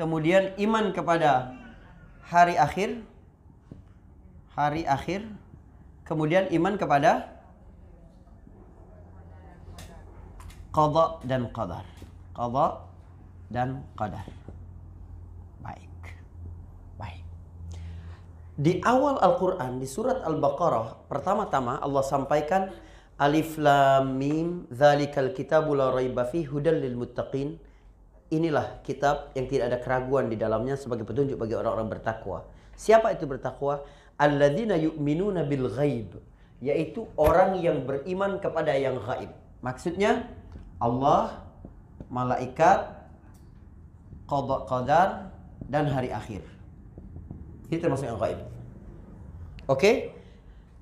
[0.00, 1.52] kemudian iman kepada
[2.24, 3.04] hari akhir,
[4.56, 5.28] hari akhir,
[6.08, 7.36] kemudian iman kepada
[10.72, 11.84] qada dan qadar.
[12.32, 12.87] Qada
[13.48, 14.24] dan qadar.
[15.64, 16.16] Baik.
[17.00, 17.24] Baik.
[18.56, 22.68] Di awal Al-Qur'an di surat Al-Baqarah pertama-tama Allah sampaikan
[23.18, 27.58] Alif Lam Mim Dzalikal kitabu la raiba fi hudal lil muttaqin.
[28.28, 32.44] Inilah kitab yang tidak ada keraguan di dalamnya sebagai petunjuk bagi orang-orang bertakwa.
[32.76, 33.82] Siapa itu bertakwa?
[34.20, 36.20] Alladzina yu'minuna bil ghaib,
[36.60, 39.32] yaitu orang yang beriman kepada yang gaib.
[39.64, 40.28] Maksudnya
[40.76, 41.40] Allah,
[42.12, 42.97] malaikat,
[44.28, 45.08] qada qadar
[45.66, 46.44] dan hari akhir.
[47.68, 48.38] Ini termasuk yang gaib.
[49.66, 49.80] Oke?
[49.80, 49.96] Okay?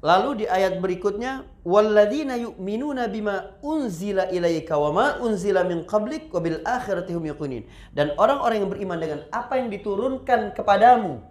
[0.05, 6.39] Lalu di ayat berikutnya walladzina yu'minuna bima unzila ilaika wa ma unzila min qablik wa
[6.39, 7.65] bil akhirati hum yaqunin.
[7.97, 11.25] Dan orang-orang yang beriman dengan apa yang diturunkan kepadamu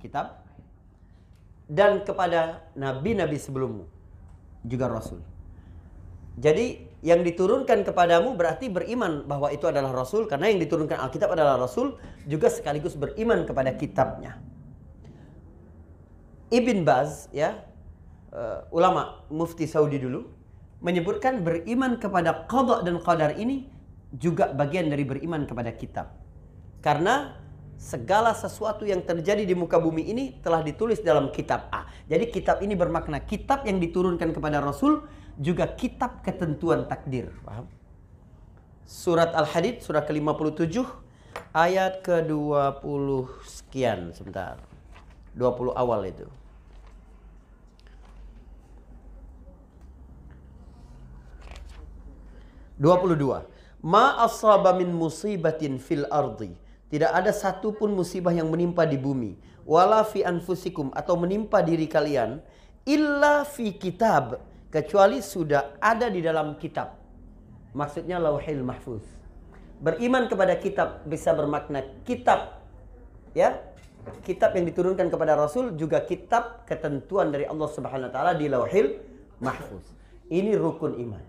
[0.00, 0.40] kitab
[1.68, 3.84] dan kepada nabi-nabi sebelummu
[4.64, 5.20] juga rasul.
[6.40, 11.60] Jadi yang diturunkan kepadamu berarti beriman bahwa itu adalah rasul karena yang diturunkan Alkitab adalah
[11.60, 14.40] rasul juga sekaligus beriman kepada kitabnya.
[16.48, 17.60] Ibn Baz ya
[18.32, 20.24] uh, ulama mufti Saudi dulu
[20.80, 23.68] menyebutkan beriman kepada qada dan qadar ini
[24.16, 26.08] juga bagian dari beriman kepada kitab.
[26.80, 27.36] Karena
[27.76, 31.84] segala sesuatu yang terjadi di muka bumi ini telah ditulis dalam kitab A.
[32.08, 35.04] Jadi kitab ini bermakna kitab yang diturunkan kepada Rasul
[35.38, 37.30] juga kitab ketentuan takdir.
[37.42, 37.66] Paham?
[38.84, 40.84] Surat Al-Hadid surah ke-57
[41.56, 43.06] ayat ke-20
[43.48, 44.60] sekian sebentar.
[45.34, 46.28] 20 awal itu.
[52.74, 53.46] Dua puluh dua.
[53.86, 56.50] Ma asaba min musibatin fil ardi.
[56.90, 59.38] Tidak ada satupun musibah yang menimpa di bumi.
[59.62, 62.42] Wala fi anfusikum atau menimpa diri kalian.
[62.84, 64.42] Illa fi kitab
[64.74, 66.98] kecuali sudah ada di dalam kitab.
[67.78, 69.06] Maksudnya lauhil mahfuz.
[69.78, 72.58] Beriman kepada kitab bisa bermakna kitab
[73.38, 73.62] ya.
[74.26, 78.98] Kitab yang diturunkan kepada Rasul juga kitab ketentuan dari Allah Subhanahu wa taala di lauhil
[79.38, 79.86] mahfuz.
[80.28, 81.22] Ini rukun iman.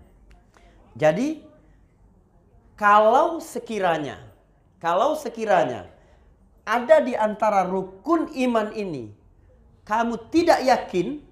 [0.98, 1.40] Jadi
[2.76, 4.20] kalau sekiranya
[4.76, 5.88] kalau sekiranya
[6.68, 9.08] ada di antara rukun iman ini
[9.88, 11.25] kamu tidak yakin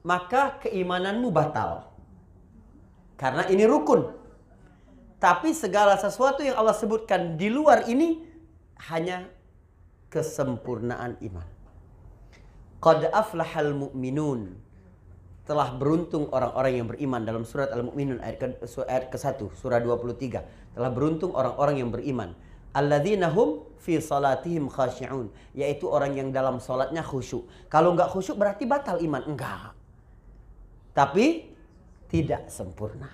[0.00, 1.88] maka keimananmu batal.
[3.20, 4.16] Karena ini rukun.
[5.20, 8.24] Tapi segala sesuatu yang Allah sebutkan di luar ini
[8.88, 9.28] hanya
[10.08, 11.48] kesempurnaan iman.
[12.80, 14.56] Qad aflahal mu'minun.
[15.44, 18.46] Telah beruntung orang-orang yang beriman dalam surat Al-Mu'minun ayat ke,
[18.86, 20.78] ayat ke-1 surah 23.
[20.78, 22.32] Telah beruntung orang-orang yang beriman.
[22.70, 25.26] Alladzina hum fi salatihim khashi'un,
[25.58, 27.50] yaitu orang yang dalam salatnya khusyuk.
[27.66, 29.26] Kalau enggak khusyuk berarti batal iman.
[29.26, 29.74] Enggak
[31.00, 31.48] tapi
[32.12, 33.08] tidak sempurna.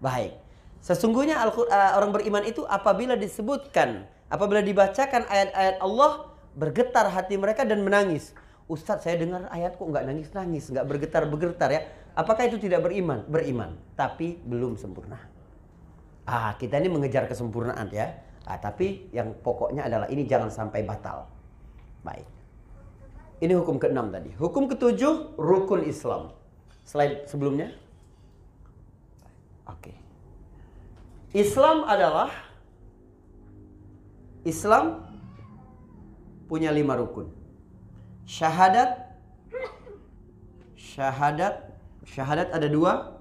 [0.00, 0.32] Baik.
[0.80, 7.84] Sesungguhnya uh, orang beriman itu apabila disebutkan, apabila dibacakan ayat-ayat Allah, bergetar hati mereka dan
[7.84, 8.32] menangis.
[8.64, 11.82] Ustadz saya dengar ayat kok nggak nangis-nangis, nggak bergetar-bergetar ya.
[12.16, 13.28] Apakah itu tidak beriman?
[13.28, 15.20] Beriman, tapi belum sempurna.
[16.24, 18.08] Ah, kita ini mengejar kesempurnaan ya.
[18.48, 21.28] Ah, tapi yang pokoknya adalah ini jangan sampai batal.
[22.00, 22.24] Baik.
[23.44, 24.32] Ini hukum keenam tadi.
[24.38, 26.41] Hukum ketujuh, rukun Islam.
[26.92, 27.72] Slide sebelumnya.
[29.64, 29.96] Oke.
[31.32, 32.28] Islam adalah
[34.44, 35.00] Islam
[36.52, 37.32] punya lima rukun.
[38.28, 39.08] Syahadat,
[40.76, 41.72] syahadat,
[42.04, 43.16] syahadat ada dua.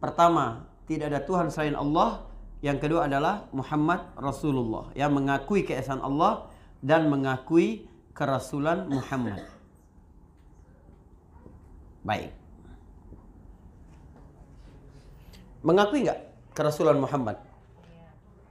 [0.00, 2.24] Pertama, tidak ada Tuhan selain Allah.
[2.64, 6.48] Yang kedua adalah Muhammad Rasulullah yang mengakui keesaan Allah
[6.80, 7.84] dan mengakui
[8.16, 9.57] kerasulan Muhammad.
[12.08, 12.32] Baik.
[15.60, 16.20] Mengakui nggak
[16.56, 17.36] kerasulan Muhammad?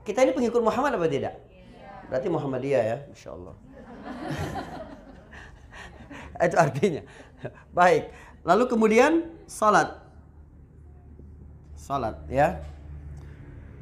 [0.06, 1.34] Kita ini pengikut Muhammad apa tidak?
[2.06, 3.54] Berarti Muhammadiyah ya, Insya Allah.
[6.46, 7.02] Itu artinya.
[7.74, 8.14] Baik.
[8.46, 9.98] Lalu kemudian salat.
[11.74, 12.62] Salat ya.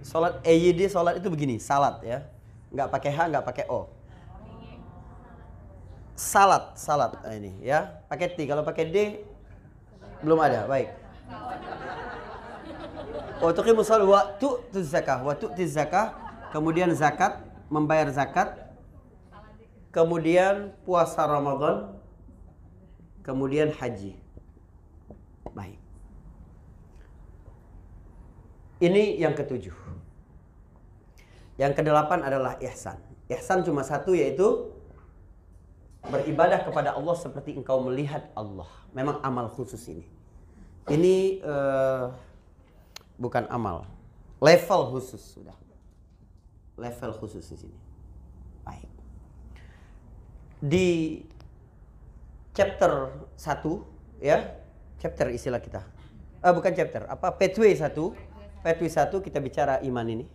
[0.01, 2.25] Salat EYD salat itu begini, salat ya.
[2.71, 3.91] Nggak pakai H, nggak pakai O.
[6.17, 8.01] Salat, salat nah, ini ya.
[8.09, 8.97] Pakai T, kalau pakai D
[10.25, 10.89] belum ada, baik.
[13.37, 15.37] Wa tuqimu shalah wa tu'tu zakah, wa
[15.69, 16.17] zakah,
[16.53, 18.73] kemudian zakat, membayar zakat,
[19.93, 21.97] kemudian puasa Ramadan,
[23.21, 24.17] kemudian haji.
[25.53, 25.81] Baik.
[28.81, 29.73] Ini yang ketujuh.
[31.57, 33.01] Yang kedelapan adalah ihsan.
[33.33, 34.76] Ihsan cuma satu yaitu
[36.11, 38.69] beribadah kepada Allah seperti engkau melihat Allah.
[38.95, 40.07] Memang amal khusus ini.
[40.87, 42.15] Ini uh,
[43.19, 43.83] bukan amal,
[44.39, 45.55] level khusus sudah.
[46.79, 47.79] Level khusus di sini.
[48.63, 48.91] Baik.
[50.63, 50.89] Di
[52.55, 54.55] chapter 1 ya,
[55.03, 55.83] chapter istilah kita.
[56.39, 57.91] Uh, bukan chapter, apa pathway 1.
[58.63, 60.27] Pathway 1 kita bicara iman ini.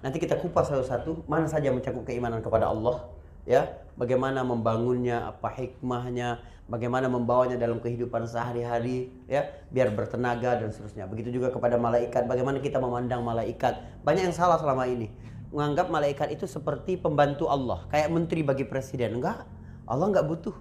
[0.00, 3.06] Nanti kita kupas satu-satu mana saja mencakup keimanan kepada Allah
[3.46, 6.40] ya bagaimana membangunnya apa hikmahnya
[6.70, 11.04] bagaimana membawanya dalam kehidupan sehari-hari ya biar bertenaga dan seterusnya.
[11.04, 13.82] Begitu juga kepada malaikat bagaimana kita memandang malaikat.
[14.06, 15.12] Banyak yang salah selama ini.
[15.52, 19.20] Menganggap malaikat itu seperti pembantu Allah kayak menteri bagi presiden.
[19.20, 19.44] Enggak
[19.84, 20.56] Allah enggak butuh.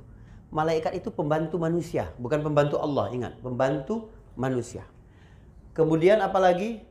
[0.52, 4.84] Malaikat itu pembantu manusia bukan pembantu Allah ingat pembantu manusia.
[5.72, 6.84] Kemudian apalagi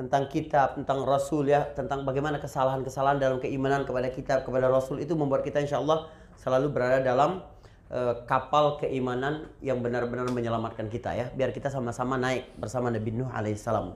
[0.00, 5.12] tentang kitab, tentang Rasul ya, tentang bagaimana kesalahan-kesalahan dalam keimanan kepada kitab, kepada Rasul itu
[5.12, 6.08] membuat kita insya Allah
[6.40, 7.44] selalu berada dalam
[7.92, 13.28] eh, kapal keimanan yang benar-benar menyelamatkan kita ya, biar kita sama-sama naik bersama Nabi Nuh
[13.28, 13.92] alaihissalam.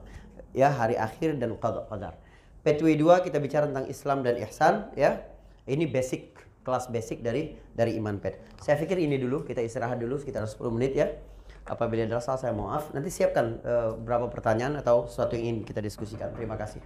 [0.52, 2.20] Ya, hari akhir dan qada qadar.
[2.60, 5.24] Pathway 2 kita bicara tentang Islam dan ihsan ya.
[5.64, 6.36] Ini basic
[6.68, 8.44] kelas basic dari dari iman pet.
[8.60, 11.08] Saya pikir ini dulu kita istirahat dulu sekitar 10 menit ya.
[11.64, 12.92] Apabila ada salah saya maaf.
[12.92, 16.32] Nanti siapkan eh, berapa pertanyaan atau sesuatu yang ingin kita diskusikan.
[16.36, 16.80] Terima kasih.